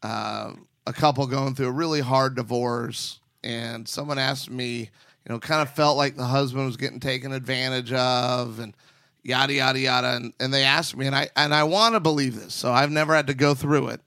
uh, 0.03 0.53
a 0.87 0.93
couple 0.93 1.27
going 1.27 1.55
through 1.55 1.69
a 1.69 1.73
really 1.73 2.01
hard 2.01 2.35
divorce, 2.35 3.21
and 3.45 3.89
someone 3.89 4.19
asked 4.19 4.51
me, 4.51 4.79
you 4.81 5.29
know, 5.29 5.39
kind 5.39 5.63
of 5.63 5.71
felt 5.75 5.97
like 5.97 6.17
the 6.17 6.25
husband 6.25 6.67
was 6.67 6.77
getting 6.77 7.01
taken 7.01 7.33
advantage 7.33 7.93
of, 7.93 8.59
and 8.59 8.75
yada 9.23 9.53
yada 9.53 9.79
yada, 9.79 10.17
and, 10.17 10.33
and 10.41 10.53
they 10.53 10.65
asked 10.65 10.97
me, 10.97 11.07
and 11.07 11.15
I 11.15 11.29
and 11.37 11.55
I 11.55 11.65
want 11.65 11.95
to 11.95 12.01
believe 12.01 12.35
this, 12.35 12.55
so 12.55 12.73
I've 12.73 12.91
never 12.91 13.15
had 13.15 13.29
to 13.29 13.35
go 13.35 13.55
through 13.55 13.89
it, 13.89 14.01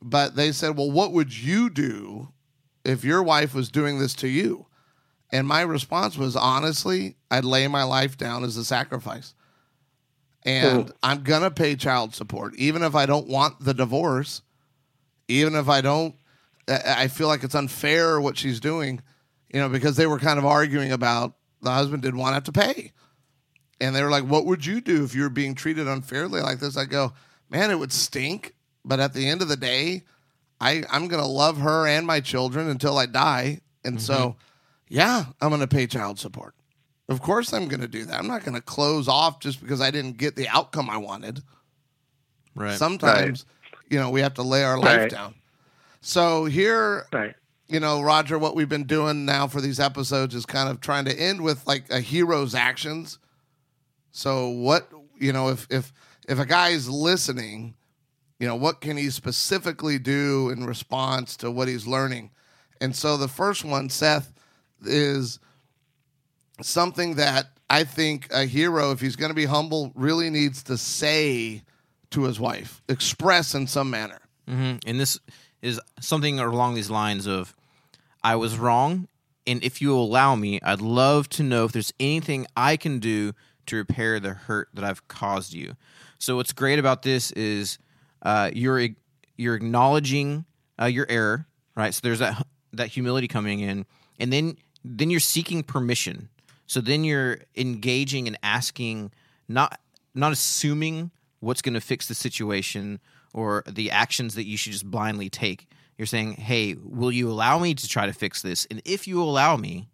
but 0.00 0.36
they 0.36 0.52
said, 0.52 0.76
well, 0.76 0.90
what 0.90 1.12
would 1.12 1.36
you 1.36 1.68
do 1.68 2.28
if 2.84 3.04
your 3.04 3.22
wife 3.22 3.54
was 3.54 3.68
doing 3.68 3.98
this 3.98 4.14
to 4.14 4.28
you? 4.28 4.66
And 5.30 5.46
my 5.46 5.62
response 5.62 6.18
was 6.18 6.36
honestly, 6.36 7.16
I'd 7.30 7.44
lay 7.44 7.66
my 7.68 7.84
life 7.84 8.16
down 8.18 8.44
as 8.44 8.56
a 8.58 8.64
sacrifice. 8.64 9.34
And 10.44 10.92
I'm 11.02 11.22
going 11.22 11.42
to 11.42 11.50
pay 11.50 11.76
child 11.76 12.14
support, 12.14 12.54
even 12.56 12.82
if 12.82 12.94
I 12.94 13.06
don't 13.06 13.28
want 13.28 13.60
the 13.60 13.74
divorce, 13.74 14.42
even 15.28 15.54
if 15.54 15.68
I 15.68 15.80
don't, 15.80 16.16
I 16.68 17.08
feel 17.08 17.28
like 17.28 17.44
it's 17.44 17.54
unfair 17.54 18.20
what 18.20 18.36
she's 18.36 18.60
doing, 18.60 19.00
you 19.52 19.60
know, 19.60 19.68
because 19.68 19.96
they 19.96 20.06
were 20.06 20.18
kind 20.18 20.38
of 20.38 20.44
arguing 20.44 20.92
about 20.92 21.34
the 21.60 21.70
husband 21.70 22.02
didn't 22.02 22.18
want 22.18 22.30
to 22.30 22.34
have 22.34 22.44
to 22.44 22.52
pay. 22.52 22.92
And 23.80 23.94
they 23.94 24.02
were 24.02 24.10
like, 24.10 24.24
What 24.24 24.46
would 24.46 24.64
you 24.64 24.80
do 24.80 25.04
if 25.04 25.14
you 25.14 25.22
were 25.22 25.30
being 25.30 25.54
treated 25.54 25.88
unfairly 25.88 26.40
like 26.40 26.60
this? 26.60 26.76
I 26.76 26.84
go, 26.84 27.12
Man, 27.50 27.70
it 27.70 27.78
would 27.78 27.92
stink. 27.92 28.54
But 28.84 29.00
at 29.00 29.12
the 29.12 29.28
end 29.28 29.42
of 29.42 29.48
the 29.48 29.56
day, 29.56 30.02
I, 30.60 30.84
I'm 30.90 31.08
going 31.08 31.22
to 31.22 31.28
love 31.28 31.58
her 31.58 31.86
and 31.86 32.06
my 32.06 32.20
children 32.20 32.68
until 32.68 32.98
I 32.98 33.06
die. 33.06 33.60
And 33.84 34.00
so, 34.00 34.14
mm-hmm. 34.14 34.94
yeah, 34.94 35.24
I'm 35.40 35.48
going 35.50 35.60
to 35.60 35.68
pay 35.68 35.86
child 35.86 36.18
support. 36.18 36.54
Of 37.12 37.22
course, 37.22 37.52
I'm 37.52 37.68
going 37.68 37.80
to 37.80 37.88
do 37.88 38.04
that. 38.06 38.18
I'm 38.18 38.26
not 38.26 38.44
going 38.44 38.54
to 38.54 38.60
close 38.60 39.08
off 39.08 39.40
just 39.40 39.60
because 39.60 39.80
I 39.80 39.90
didn't 39.90 40.16
get 40.18 40.36
the 40.36 40.48
outcome 40.48 40.90
I 40.90 40.96
wanted. 40.96 41.42
Right. 42.54 42.76
Sometimes, 42.78 43.46
you 43.88 43.98
know, 43.98 44.10
we 44.10 44.20
have 44.20 44.34
to 44.34 44.42
lay 44.42 44.64
our 44.64 44.78
life 44.78 45.02
Right. 45.02 45.10
down. 45.10 45.34
So 46.00 46.44
here, 46.46 47.06
Right. 47.12 47.34
you 47.68 47.80
know, 47.80 48.02
Roger, 48.02 48.38
what 48.38 48.56
we've 48.56 48.68
been 48.68 48.84
doing 48.84 49.24
now 49.24 49.46
for 49.46 49.60
these 49.60 49.78
episodes 49.80 50.34
is 50.34 50.44
kind 50.44 50.68
of 50.68 50.80
trying 50.80 51.04
to 51.06 51.14
end 51.18 51.40
with 51.40 51.66
like 51.66 51.90
a 51.90 52.00
hero's 52.00 52.54
actions. 52.54 53.18
So 54.10 54.48
what, 54.48 54.90
you 55.18 55.32
know, 55.32 55.48
if 55.48 55.66
if 55.70 55.92
if 56.28 56.38
a 56.38 56.46
guy's 56.46 56.88
listening, 56.88 57.74
you 58.38 58.46
know, 58.46 58.56
what 58.56 58.80
can 58.80 58.96
he 58.96 59.10
specifically 59.10 59.98
do 59.98 60.50
in 60.50 60.66
response 60.66 61.36
to 61.38 61.50
what 61.50 61.68
he's 61.68 61.86
learning? 61.86 62.30
And 62.80 62.94
so 62.94 63.16
the 63.16 63.28
first 63.28 63.64
one, 63.64 63.88
Seth, 63.88 64.32
is 64.84 65.38
something 66.60 67.16
that 67.16 67.46
I 67.70 67.84
think 67.84 68.28
a 68.32 68.44
hero, 68.44 68.92
if 68.92 69.00
he's 69.00 69.16
going 69.16 69.30
to 69.30 69.34
be 69.34 69.46
humble, 69.46 69.92
really 69.94 70.30
needs 70.30 70.62
to 70.64 70.76
say 70.76 71.62
to 72.10 72.24
his 72.24 72.38
wife, 72.38 72.82
express 72.88 73.54
in 73.54 73.66
some 73.66 73.90
manner. 73.90 74.20
hmm 74.46 74.76
And 74.86 75.00
this 75.00 75.18
is 75.62 75.80
something 76.00 76.38
along 76.38 76.74
these 76.74 76.90
lines 76.90 77.26
of, 77.26 77.54
I 78.22 78.36
was 78.36 78.58
wrong, 78.58 79.08
and 79.46 79.62
if 79.64 79.80
you 79.80 79.96
allow 79.96 80.34
me, 80.36 80.60
I'd 80.62 80.80
love 80.80 81.28
to 81.30 81.42
know 81.42 81.64
if 81.64 81.72
there's 81.72 81.92
anything 81.98 82.46
I 82.56 82.76
can 82.76 82.98
do 82.98 83.32
to 83.66 83.76
repair 83.76 84.20
the 84.20 84.30
hurt 84.34 84.68
that 84.74 84.84
I've 84.84 85.06
caused 85.08 85.54
you. 85.54 85.76
So 86.18 86.36
what's 86.36 86.52
great 86.52 86.78
about 86.78 87.02
this 87.02 87.32
is 87.32 87.78
uh, 88.22 88.50
you're 88.52 88.88
you're 89.36 89.54
acknowledging 89.54 90.44
uh, 90.80 90.84
your 90.86 91.06
error, 91.08 91.46
right? 91.74 91.92
So 91.92 92.00
there's 92.02 92.20
that 92.20 92.46
that 92.72 92.88
humility 92.88 93.28
coming 93.28 93.60
in, 93.60 93.86
and 94.20 94.32
then 94.32 94.56
then 94.84 95.10
you're 95.10 95.20
seeking 95.20 95.62
permission. 95.62 96.28
So 96.66 96.80
then 96.80 97.04
you're 97.04 97.40
engaging 97.56 98.26
and 98.26 98.38
asking, 98.42 99.12
not 99.48 99.78
not 100.14 100.32
assuming 100.32 101.10
what's 101.40 101.62
going 101.62 101.74
to 101.74 101.80
fix 101.80 102.06
the 102.06 102.14
situation 102.14 103.00
or 103.32 103.64
the 103.66 103.90
actions 103.90 104.34
that 104.34 104.44
you 104.44 104.56
should 104.56 104.72
just 104.72 104.90
blindly 104.90 105.28
take. 105.30 105.66
You're 105.98 106.06
saying, 106.06 106.34
"Hey, 106.34 106.74
will 106.74 107.12
you 107.12 107.30
allow 107.30 107.58
me 107.58 107.74
to 107.74 107.88
try 107.88 108.06
to 108.06 108.12
fix 108.12 108.42
this? 108.42 108.66
And 108.70 108.80
if 108.84 109.06
you 109.06 109.22
allow 109.22 109.56
me, 109.56 109.88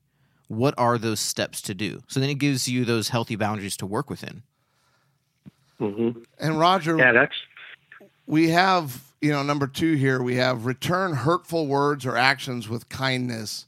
what 0.48 0.74
are 0.78 0.98
those 0.98 1.20
steps 1.20 1.60
to 1.62 1.74
do?" 1.74 2.02
So 2.08 2.20
then 2.20 2.30
it 2.30 2.36
gives 2.36 2.68
you 2.68 2.84
those 2.84 3.08
healthy 3.08 3.36
boundaries 3.36 3.76
to 3.78 3.86
work 3.86 4.10
within. 4.10 4.42
Mm-hmm. 5.80 6.20
And 6.38 6.58
Roger, 6.58 6.96
Yeah, 6.96 7.12
that's 7.12 7.34
we 8.28 8.50
have, 8.50 9.02
you 9.20 9.32
know, 9.32 9.42
number 9.42 9.66
two 9.66 9.94
here, 9.94 10.22
we 10.22 10.36
have 10.36 10.66
return 10.66 11.14
hurtful 11.14 11.66
words 11.66 12.04
or 12.04 12.16
actions 12.16 12.68
with 12.68 12.88
kindness. 12.88 13.66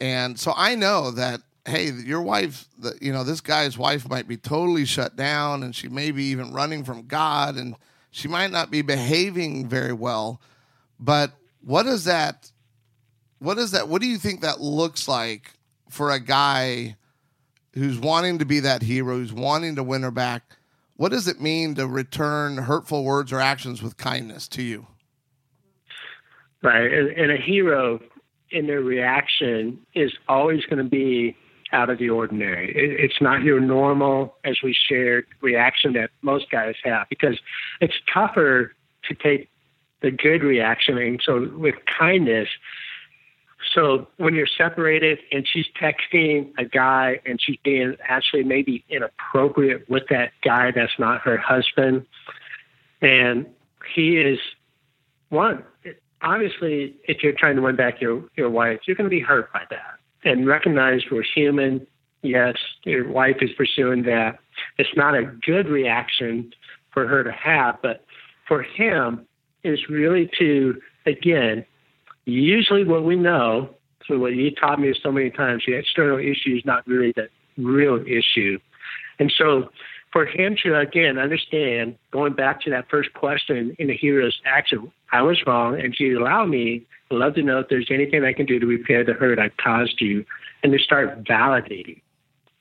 And 0.00 0.38
so 0.38 0.54
I 0.56 0.76
know 0.76 1.10
that, 1.10 1.42
hey, 1.66 1.90
your 1.90 2.22
wife, 2.22 2.66
the, 2.78 2.96
you 3.00 3.12
know, 3.12 3.24
this 3.24 3.40
guy's 3.40 3.76
wife 3.76 4.08
might 4.08 4.26
be 4.26 4.36
totally 4.36 4.84
shut 4.84 5.16
down 5.16 5.62
and 5.62 5.74
she 5.74 5.88
may 5.88 6.10
be 6.10 6.24
even 6.24 6.52
running 6.52 6.84
from 6.84 7.06
God 7.06 7.56
and 7.56 7.76
she 8.10 8.28
might 8.28 8.50
not 8.50 8.70
be 8.70 8.82
behaving 8.82 9.68
very 9.68 9.92
well. 9.92 10.40
But 10.98 11.32
what 11.62 11.86
is 11.86 12.04
that? 12.04 12.50
What 13.38 13.58
is 13.58 13.70
that? 13.72 13.88
What 13.88 14.02
do 14.02 14.08
you 14.08 14.18
think 14.18 14.40
that 14.40 14.60
looks 14.60 15.08
like 15.08 15.52
for 15.88 16.10
a 16.10 16.20
guy 16.20 16.96
who's 17.74 17.98
wanting 17.98 18.38
to 18.38 18.44
be 18.44 18.60
that 18.60 18.82
hero, 18.82 19.16
who's 19.16 19.32
wanting 19.32 19.76
to 19.76 19.82
win 19.82 20.02
her 20.02 20.10
back? 20.10 20.42
What 20.96 21.12
does 21.12 21.28
it 21.28 21.40
mean 21.40 21.76
to 21.76 21.86
return 21.86 22.58
hurtful 22.58 23.04
words 23.04 23.32
or 23.32 23.40
actions 23.40 23.82
with 23.82 23.96
kindness 23.96 24.48
to 24.48 24.62
you? 24.62 24.86
right. 26.62 26.92
And, 26.92 27.08
and 27.10 27.32
a 27.32 27.36
hero 27.36 28.00
in 28.50 28.66
their 28.66 28.80
reaction 28.80 29.78
is 29.94 30.12
always 30.28 30.64
going 30.66 30.82
to 30.82 30.90
be 30.90 31.36
out 31.72 31.90
of 31.90 31.98
the 31.98 32.10
ordinary. 32.10 32.70
It, 32.70 33.00
it's 33.00 33.20
not 33.20 33.42
your 33.42 33.60
normal, 33.60 34.36
as 34.44 34.56
we 34.62 34.74
shared, 34.74 35.26
reaction 35.40 35.92
that 35.94 36.10
most 36.22 36.50
guys 36.50 36.74
have 36.84 37.08
because 37.08 37.38
it's 37.80 37.94
tougher 38.12 38.74
to 39.08 39.14
take 39.14 39.48
the 40.02 40.10
good 40.10 40.42
reaction. 40.42 40.98
And 40.98 41.20
so 41.24 41.50
with 41.56 41.74
kindness, 41.98 42.48
so 43.74 44.08
when 44.16 44.34
you're 44.34 44.46
separated 44.46 45.18
and 45.32 45.46
she's 45.46 45.66
texting 45.80 46.52
a 46.58 46.64
guy 46.64 47.20
and 47.26 47.38
she's 47.40 47.58
being 47.62 47.96
actually 48.08 48.42
maybe 48.42 48.84
inappropriate 48.88 49.88
with 49.88 50.04
that 50.10 50.32
guy 50.42 50.70
that's 50.70 50.98
not 50.98 51.20
her 51.22 51.36
husband, 51.36 52.06
and 53.02 53.46
he 53.94 54.16
is 54.16 54.38
one 55.28 55.64
obviously 56.22 56.96
if 57.04 57.22
you're 57.22 57.32
trying 57.32 57.56
to 57.56 57.62
win 57.62 57.76
back 57.76 58.00
your 58.00 58.24
your 58.36 58.50
wife, 58.50 58.80
you're 58.86 58.96
going 58.96 59.08
to 59.08 59.14
be 59.14 59.20
hurt 59.20 59.52
by 59.52 59.62
that. 59.70 59.98
And 60.24 60.46
recognize 60.46 61.02
we're 61.10 61.22
human. 61.22 61.86
Yes, 62.22 62.56
your 62.84 63.08
wife 63.08 63.36
is 63.40 63.50
pursuing 63.56 64.02
that. 64.02 64.38
It's 64.76 64.94
not 64.96 65.14
a 65.14 65.24
good 65.24 65.68
reaction 65.68 66.52
for 66.92 67.06
her 67.06 67.24
to 67.24 67.32
have, 67.32 67.78
but 67.82 68.04
for 68.46 68.62
him 68.62 69.26
is 69.64 69.88
really 69.88 70.30
to 70.38 70.80
again 71.06 71.64
usually 72.24 72.84
what 72.84 73.04
we 73.04 73.16
know, 73.16 73.70
so 74.06 74.18
what 74.18 74.34
you 74.34 74.50
taught 74.54 74.80
me 74.80 74.94
so 75.02 75.10
many 75.10 75.30
times, 75.30 75.62
the 75.66 75.74
external 75.74 76.18
issue 76.18 76.56
is 76.56 76.64
not 76.64 76.86
really 76.86 77.12
the 77.16 77.28
real 77.56 78.02
issue. 78.06 78.58
And 79.18 79.32
so 79.36 79.70
for 80.12 80.26
him 80.26 80.56
to 80.62 80.78
again 80.78 81.18
understand, 81.18 81.96
going 82.10 82.32
back 82.32 82.60
to 82.62 82.70
that 82.70 82.88
first 82.90 83.12
question 83.14 83.76
in 83.78 83.88
the 83.88 83.96
hero's 83.96 84.40
action, 84.44 84.90
I 85.12 85.22
was 85.22 85.38
wrong, 85.46 85.80
and 85.80 85.94
to 85.94 86.14
allow 86.14 86.46
me, 86.46 86.86
I'd 87.10 87.16
love 87.16 87.34
to 87.34 87.42
know 87.42 87.58
if 87.58 87.68
there's 87.68 87.88
anything 87.90 88.24
I 88.24 88.32
can 88.32 88.46
do 88.46 88.60
to 88.60 88.66
repair 88.66 89.04
the 89.04 89.14
hurt 89.14 89.38
I've 89.38 89.56
caused 89.56 90.00
you, 90.00 90.24
and 90.62 90.72
to 90.72 90.78
start 90.78 91.24
validating. 91.24 92.00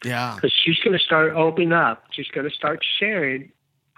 Yeah. 0.03 0.35
Because 0.35 0.53
she's 0.63 0.79
going 0.79 0.97
to 0.97 1.03
start 1.03 1.33
opening 1.33 1.73
up. 1.73 2.03
She's 2.11 2.29
going 2.29 2.49
to 2.49 2.55
start 2.55 2.79
sharing. 2.99 3.51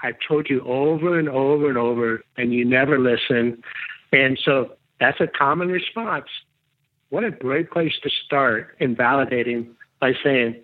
I've 0.04 0.16
told 0.28 0.50
you 0.50 0.62
over 0.62 1.20
and 1.20 1.30
over 1.30 1.70
and 1.70 1.78
over, 1.78 2.24
and 2.38 2.52
you 2.54 2.66
never 2.66 3.00
listen. 3.00 3.64
And 4.12 4.40
so 4.44 4.74
that's 5.00 5.22
a 5.22 5.28
common 5.28 5.70
response. 5.70 6.26
What 7.10 7.24
a 7.24 7.32
great 7.32 7.72
place 7.72 7.94
to 8.04 8.10
start 8.26 8.76
in 8.80 8.96
validating 8.96 9.68
by 10.00 10.14
saying, 10.24 10.56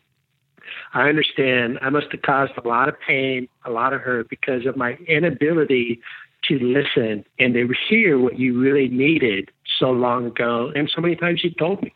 I 0.93 1.07
understand 1.07 1.79
I 1.81 1.89
must 1.89 2.07
have 2.11 2.23
caused 2.23 2.53
a 2.57 2.67
lot 2.67 2.89
of 2.89 2.95
pain, 2.99 3.47
a 3.63 3.69
lot 3.69 3.93
of 3.93 4.01
hurt 4.01 4.29
because 4.29 4.65
of 4.65 4.75
my 4.75 4.93
inability 5.07 6.01
to 6.43 6.59
listen 6.59 7.25
and 7.39 7.53
to 7.53 7.73
hear 7.87 8.19
what 8.19 8.39
you 8.39 8.59
really 8.59 8.89
needed 8.89 9.51
so 9.77 9.91
long 9.91 10.25
ago 10.25 10.71
and 10.75 10.89
so 10.93 11.01
many 11.01 11.15
times 11.15 11.43
you 11.43 11.51
told 11.51 11.81
me. 11.81 11.93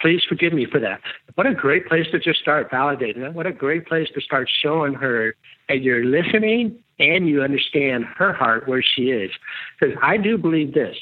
Please 0.00 0.22
forgive 0.28 0.52
me 0.52 0.64
for 0.64 0.78
that. 0.78 1.00
What 1.34 1.46
a 1.46 1.54
great 1.54 1.88
place 1.88 2.06
to 2.12 2.20
just 2.20 2.40
start 2.40 2.70
validating 2.70 3.20
that. 3.20 3.34
What 3.34 3.46
a 3.46 3.52
great 3.52 3.86
place 3.86 4.08
to 4.14 4.20
start 4.20 4.48
showing 4.62 4.94
her 4.94 5.34
that 5.68 5.82
you're 5.82 6.04
listening 6.04 6.78
and 7.00 7.28
you 7.28 7.42
understand 7.42 8.04
her 8.04 8.32
heart 8.32 8.68
where 8.68 8.82
she 8.82 9.10
is. 9.10 9.32
Because 9.78 9.96
I 10.00 10.16
do 10.16 10.38
believe 10.38 10.74
this, 10.74 10.96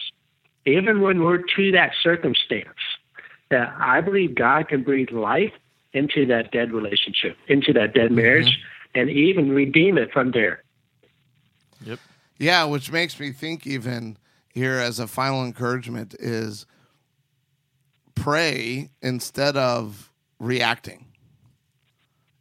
even 0.64 1.02
when 1.02 1.22
we're 1.22 1.42
to 1.56 1.72
that 1.72 1.92
circumstance, 2.02 2.68
that 3.50 3.74
I 3.78 4.00
believe 4.00 4.35
God 4.35 4.68
can 4.68 4.82
breathe 4.82 5.11
life 5.11 5.52
into 5.92 6.26
that 6.26 6.50
dead 6.50 6.72
relationship, 6.72 7.37
into 7.48 7.72
that 7.74 7.94
dead 7.94 8.06
mm-hmm. 8.06 8.16
marriage, 8.16 8.59
and 8.94 9.11
even 9.11 9.50
redeem 9.50 9.98
it 9.98 10.11
from 10.12 10.32
there. 10.32 10.62
Yep. 11.85 11.98
Yeah, 12.38 12.64
which 12.64 12.90
makes 12.90 13.18
me 13.20 13.32
think 13.32 13.66
even 13.66 14.16
here 14.56 14.78
as 14.78 14.98
a 14.98 15.06
final 15.06 15.44
encouragement 15.44 16.14
is 16.18 16.64
pray 18.14 18.90
instead 19.02 19.54
of 19.56 20.10
reacting. 20.40 21.04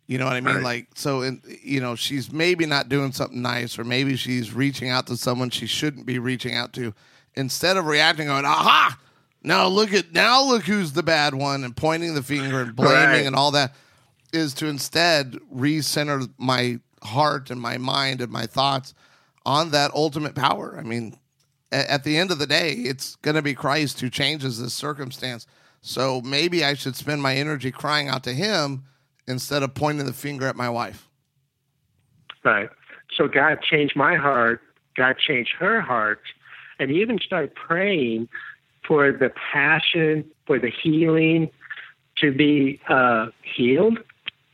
You 0.08 0.18
know 0.18 0.26
what 0.26 0.36
I 0.36 0.42
mean? 0.42 0.56
Right. 0.56 0.64
Like, 0.64 0.88
so, 0.96 1.24
in, 1.24 1.42
you 1.62 1.82
know, 1.82 1.96
she's 1.96 2.32
maybe 2.32 2.66
not 2.66 2.88
doing 2.88 3.12
something 3.12 3.42
nice, 3.42 3.78
or 3.78 3.84
maybe 3.84 4.16
she's 4.16 4.54
reaching 4.54 4.90
out 4.90 5.08
to 5.08 5.18
someone 5.18 5.50
she 5.50 5.68
shouldn't 5.68 6.06
be 6.06 6.18
reaching 6.18 6.56
out 6.56 6.72
to. 6.74 6.94
Instead 7.36 7.76
of 7.76 7.86
reacting, 7.86 8.28
going, 8.28 8.46
aha, 8.46 8.98
now 9.44 9.68
look 9.68 9.94
at, 9.94 10.14
now 10.14 10.42
look 10.42 10.64
who's 10.64 10.94
the 10.94 11.04
bad 11.04 11.34
one, 11.34 11.66
and 11.66 11.76
pointing 11.76 12.14
the 12.14 12.24
finger 12.24 12.62
and 12.62 12.76
blaming 12.76 12.94
Right. 12.94 13.26
and 13.26 13.36
all 13.36 13.52
that, 13.52 13.76
is 14.32 14.54
to 14.56 14.68
instead 14.68 15.34
recenter 15.54 16.30
my 16.38 16.80
heart 17.04 17.50
and 17.50 17.60
my 17.60 17.78
mind 17.78 18.22
and 18.22 18.32
my 18.32 18.46
thoughts 18.46 18.94
on 19.46 19.72
that 19.72 19.92
ultimate 19.94 20.34
power. 20.36 20.78
I 20.80 20.84
mean, 20.84 21.18
at 21.72 22.04
the 22.04 22.18
end 22.18 22.32
of 22.32 22.40
the 22.40 22.48
day, 22.48 22.72
it's 22.74 23.16
going 23.18 23.36
to 23.36 23.42
be 23.42 23.54
Christ 23.54 24.00
who 24.02 24.10
changes 24.10 24.62
this 24.62 24.74
circumstance. 24.74 25.48
So 25.82 26.22
maybe 26.22 26.64
I 26.64 26.74
should 26.74 26.96
spend 26.96 27.22
my 27.22 27.36
energy 27.36 27.72
crying 27.72 28.08
out 28.08 28.24
to 28.24 28.34
Him 28.34 28.84
instead 29.28 29.64
of 29.64 29.74
pointing 29.74 30.06
the 30.06 30.14
finger 30.14 30.48
at 30.48 30.56
my 30.56 30.70
wife. 30.70 31.10
Right. 32.44 32.70
So 33.16 33.28
God 33.28 33.62
changed 33.62 33.96
my 33.96 34.16
heart. 34.16 34.62
God 34.96 35.18
changed 35.18 35.52
her 35.60 35.82
heart, 35.82 36.22
and 36.80 36.90
he 36.90 37.02
even 37.02 37.20
started 37.20 37.54
praying 37.54 38.30
for 38.88 39.12
the 39.12 39.32
passion, 39.52 40.24
for 40.46 40.58
the 40.58 40.72
healing 40.72 41.50
to 42.18 42.32
be 42.32 42.80
uh, 42.88 43.28
healed 43.44 44.00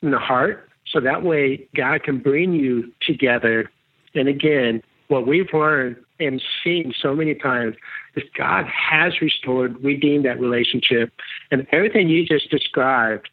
in 0.01 0.11
the 0.11 0.19
heart. 0.19 0.69
So 0.87 0.99
that 0.99 1.23
way, 1.23 1.67
God 1.75 2.03
can 2.03 2.19
bring 2.19 2.53
you 2.53 2.91
together. 3.01 3.69
And 4.15 4.27
again, 4.27 4.81
what 5.07 5.27
we've 5.27 5.53
learned 5.53 5.97
and 6.21 6.41
seen 6.63 6.93
so 7.01 7.15
many 7.15 7.35
times 7.35 7.75
is 8.15 8.23
God 8.37 8.65
has 8.65 9.21
restored, 9.21 9.83
redeemed 9.83 10.25
that 10.25 10.39
relationship, 10.39 11.11
and 11.51 11.67
everything 11.71 12.09
you 12.09 12.25
just 12.25 12.49
described 12.49 13.29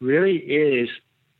really 0.00 0.36
is 0.38 0.88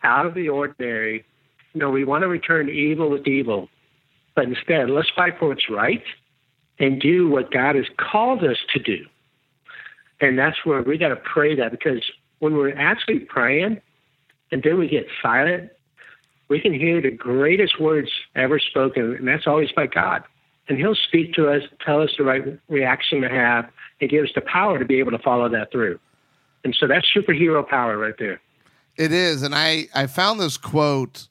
out 0.03 0.27
of 0.27 0.35
the 0.35 0.49
ordinary 0.49 1.25
you 1.73 1.81
know, 1.81 1.91
we 1.91 2.05
want 2.05 2.23
to 2.23 2.29
return 2.29 2.69
evil 2.69 3.11
with 3.11 3.27
evil, 3.27 3.69
but 4.35 4.45
instead, 4.45 4.91
let's 4.91 5.11
fight 5.15 5.39
for 5.39 5.49
what's 5.49 5.71
right 5.71 6.03
and 6.79 7.01
do 7.01 7.29
what 7.29 7.53
God 7.53 7.77
has 7.77 7.87
called 7.97 8.43
us 8.43 8.57
to 8.73 8.81
do. 8.81 9.05
And 10.21 10.39
that's 10.39 10.57
where 10.65 10.83
we 10.83 10.99
got 10.99 11.09
to 11.09 11.17
pray 11.17 11.55
that 11.57 11.71
because 11.71 12.03
when 12.41 12.55
we're 12.55 12.77
actually 12.77 13.21
praying 13.21 13.81
and 14.51 14.63
then 14.63 14.79
we 14.79 14.89
get 14.89 15.07
silent, 15.23 15.71
we 16.49 16.61
can 16.61 16.75
hear 16.75 17.01
the 17.01 17.13
greatest 17.13 17.81
words 17.81 18.11
ever 18.35 18.59
spoken, 18.59 19.15
and 19.15 19.29
that's 19.29 19.47
always 19.47 19.71
by 19.73 19.87
God. 19.87 20.25
And 20.71 20.79
He'll 20.79 20.95
speak 20.95 21.35
to 21.35 21.51
us, 21.51 21.63
tell 21.85 22.01
us 22.01 22.11
the 22.17 22.23
right 22.23 22.45
reaction 22.69 23.21
to 23.23 23.29
have, 23.29 23.69
and 24.01 24.09
give 24.09 24.25
us 24.25 24.31
the 24.37 24.41
power 24.41 24.79
to 24.79 24.85
be 24.85 25.01
able 25.01 25.11
to 25.11 25.19
follow 25.19 25.49
that 25.49 25.73
through. 25.73 25.99
And 26.63 26.75
so 26.79 26.87
that's 26.87 27.07
superhero 27.13 27.69
power 27.69 27.99
right 27.99 28.15
there. 28.21 28.41
It 28.97 29.13
is, 29.13 29.43
and 29.43 29.53
I 29.53 29.89
I 29.95 30.07
found 30.07 30.39
this 30.39 30.57
quote 30.57 31.27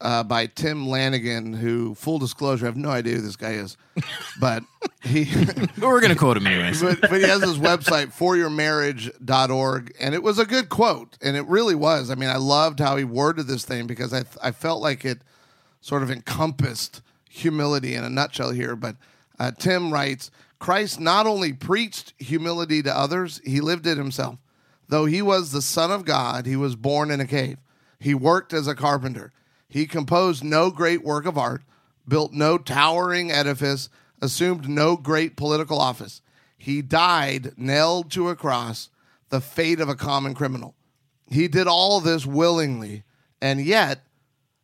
uh, 0.00 0.24
by 0.24 0.46
Tim 0.46 0.88
Lanigan, 0.88 1.52
who, 1.52 1.94
full 1.94 2.18
disclosure, 2.18 2.66
I 2.66 2.70
have 2.70 2.76
no 2.76 2.88
idea 2.88 3.14
who 3.14 3.20
this 3.20 3.36
guy 3.36 3.52
is, 3.52 3.76
but 4.40 4.64
he. 5.00 5.26
But 5.26 5.78
we're 5.78 6.00
going 6.00 6.12
to 6.12 6.18
quote 6.18 6.36
him 6.36 6.48
anyways. 6.48 6.82
but, 6.82 7.02
but 7.02 7.12
he 7.12 7.22
has 7.22 7.40
his 7.40 7.58
website 7.58 8.12
foryourmarriage.org 8.12 9.94
and 10.00 10.12
it 10.12 10.24
was 10.24 10.40
a 10.40 10.44
good 10.44 10.68
quote 10.68 11.16
and 11.22 11.36
it 11.36 11.46
really 11.46 11.74
was 11.74 12.10
i 12.10 12.14
mean 12.14 12.28
i 12.28 12.36
loved 12.36 12.80
how 12.80 12.96
he 12.96 13.04
worded 13.04 13.46
this 13.46 13.64
thing 13.64 13.86
because 13.86 14.12
i, 14.12 14.24
I 14.42 14.50
felt 14.50 14.82
like 14.82 15.04
it 15.04 15.18
sort 15.80 16.02
of 16.02 16.10
encompassed 16.10 17.02
humility 17.32 17.94
in 17.94 18.04
a 18.04 18.10
nutshell 18.10 18.50
here 18.50 18.76
but 18.76 18.96
uh, 19.38 19.50
tim 19.58 19.92
writes 19.92 20.30
Christ 20.62 21.00
not 21.00 21.26
only 21.26 21.52
preached 21.52 22.14
humility 22.20 22.84
to 22.84 22.96
others, 22.96 23.40
he 23.44 23.60
lived 23.60 23.84
it 23.84 23.98
himself. 23.98 24.38
Though 24.88 25.06
he 25.06 25.20
was 25.20 25.50
the 25.50 25.60
Son 25.60 25.90
of 25.90 26.04
God, 26.04 26.46
he 26.46 26.54
was 26.54 26.76
born 26.76 27.10
in 27.10 27.18
a 27.18 27.26
cave. 27.26 27.58
He 27.98 28.14
worked 28.14 28.52
as 28.52 28.68
a 28.68 28.76
carpenter. 28.76 29.32
He 29.68 29.86
composed 29.86 30.44
no 30.44 30.70
great 30.70 31.02
work 31.02 31.26
of 31.26 31.36
art, 31.36 31.64
built 32.06 32.32
no 32.32 32.58
towering 32.58 33.32
edifice, 33.32 33.88
assumed 34.20 34.68
no 34.68 34.96
great 34.96 35.34
political 35.34 35.80
office. 35.80 36.22
He 36.56 36.80
died 36.80 37.54
nailed 37.56 38.12
to 38.12 38.28
a 38.28 38.36
cross, 38.36 38.88
the 39.30 39.40
fate 39.40 39.80
of 39.80 39.88
a 39.88 39.96
common 39.96 40.32
criminal. 40.32 40.76
He 41.28 41.48
did 41.48 41.66
all 41.66 41.98
this 42.00 42.24
willingly, 42.24 43.02
and 43.40 43.60
yet 43.60 44.06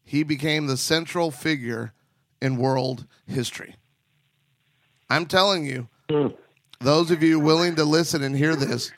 he 0.05 0.23
became 0.23 0.69
the 0.69 0.77
central 0.77 1.33
figure 1.33 1.93
in 2.41 2.57
world 2.57 3.07
history. 3.27 3.75
I'm 5.11 5.27
telling 5.27 5.65
you, 5.65 5.89
hmm. 6.11 6.29
those 6.81 7.11
of 7.11 7.23
you 7.23 7.41
willing 7.41 7.77
to 7.77 7.85
listen 7.85 8.23
and 8.23 8.37
hear 8.37 8.55
this, 8.55 8.93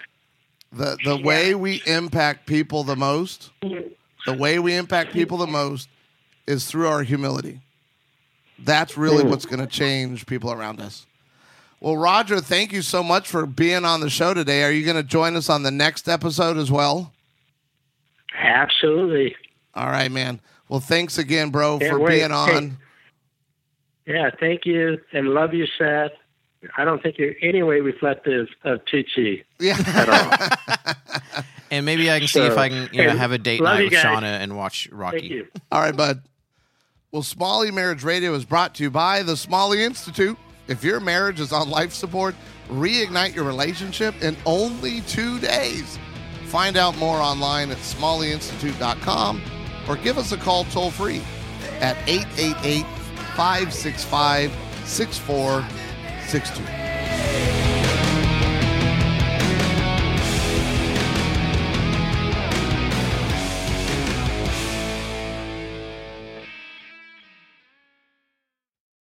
the, 0.73 0.97
the 1.05 1.17
way 1.17 1.55
we 1.55 1.83
impact 1.87 2.47
people 2.47 2.85
the 2.85 2.97
most, 2.97 3.51
hmm. 3.63 3.89
the 4.27 4.35
way 4.35 4.59
we 4.59 4.75
impact 4.75 5.13
people 5.13 5.39
the 5.39 5.47
most 5.47 5.89
is 6.47 6.67
through 6.67 6.89
our 6.89 7.03
humility. 7.03 7.61
That's 8.59 8.97
really 8.97 9.23
hmm. 9.23 9.31
what's 9.31 9.47
going 9.47 9.61
to 9.61 9.67
change 9.67 10.27
people 10.27 10.53
around 10.53 10.81
us. 10.81 11.07
Well, 11.81 11.97
Roger, 11.97 12.41
thank 12.41 12.73
you 12.73 12.83
so 12.83 13.03
much 13.03 13.27
for 13.27 13.47
being 13.47 13.87
on 13.87 14.01
the 14.01 14.11
show 14.11 14.35
today. 14.35 14.65
Are 14.65 14.71
you 14.71 14.85
going 14.85 14.99
to 14.99 15.03
join 15.03 15.35
us 15.35 15.49
on 15.49 15.63
the 15.63 15.71
next 15.71 16.09
episode 16.09 16.59
as 16.59 16.71
well? 16.71 17.13
Absolutely. 18.39 19.35
All 19.75 19.87
right, 19.87 20.11
man. 20.11 20.41
Well, 20.69 20.81
thanks 20.81 21.17
again, 21.17 21.49
bro, 21.49 21.79
Can't 21.79 21.91
for 21.91 21.99
wait. 22.01 22.19
being 22.19 22.33
on. 22.33 22.77
Yeah, 24.07 24.31
thank 24.39 24.67
you 24.67 24.99
and 25.13 25.29
love 25.29 25.55
you, 25.55 25.67
Seth. 25.79 26.13
I 26.77 26.85
don't 26.85 27.03
think 27.03 27.17
you're 27.19 27.35
any 27.43 27.63
way 27.63 27.81
reflective 27.81 28.49
of 28.65 28.81
Tucci 28.85 29.45
Yeah. 29.59 29.77
at 29.87 30.09
all. 30.09 31.45
And 31.73 31.87
maybe 31.87 32.11
I 32.11 32.19
can 32.19 32.27
see 32.27 32.41
if 32.41 32.59
I 32.59 32.69
can 32.69 32.89
you 32.93 33.05
know, 33.05 33.17
have 33.17 33.31
a 33.31 33.39
date 33.39 33.63
night 33.63 33.85
with 33.85 33.93
guys. 33.93 34.05
Shauna 34.05 34.41
and 34.41 34.57
watch 34.57 34.89
Rocky. 34.91 35.21
Thank 35.21 35.31
you. 35.31 35.47
All 35.71 35.81
right, 35.81 35.97
bud. 35.97 36.21
Well, 37.13 37.23
Smalley 37.23 37.71
Marriage 37.71 38.03
Radio 38.03 38.35
is 38.35 38.45
brought 38.45 38.75
to 38.75 38.83
you 38.83 38.91
by 38.91 39.23
the 39.23 39.37
Smalley 39.37 39.85
Institute. 39.85 40.37
If 40.67 40.83
your 40.83 40.99
marriage 40.99 41.39
is 41.39 41.53
on 41.53 41.71
life 41.71 41.93
support, 41.93 42.35
reignite 42.69 43.37
your 43.37 43.45
relationship 43.45 44.21
in 44.21 44.37
only 44.47 45.01
two 45.03 45.39
days. 45.39 45.97
Find 46.47 46.77
out 46.77 46.97
more 46.99 47.19
online 47.19 47.71
at 47.71 47.77
smalleyinstitute.com 47.79 49.41
or 49.89 49.95
give 49.97 50.19
us 50.19 50.33
a 50.33 50.37
call 50.37 50.65
toll 50.65 50.91
free 50.91 51.23
at 51.81 51.97
888 52.09 52.85
565 53.41 54.51
6462. 54.85 57.50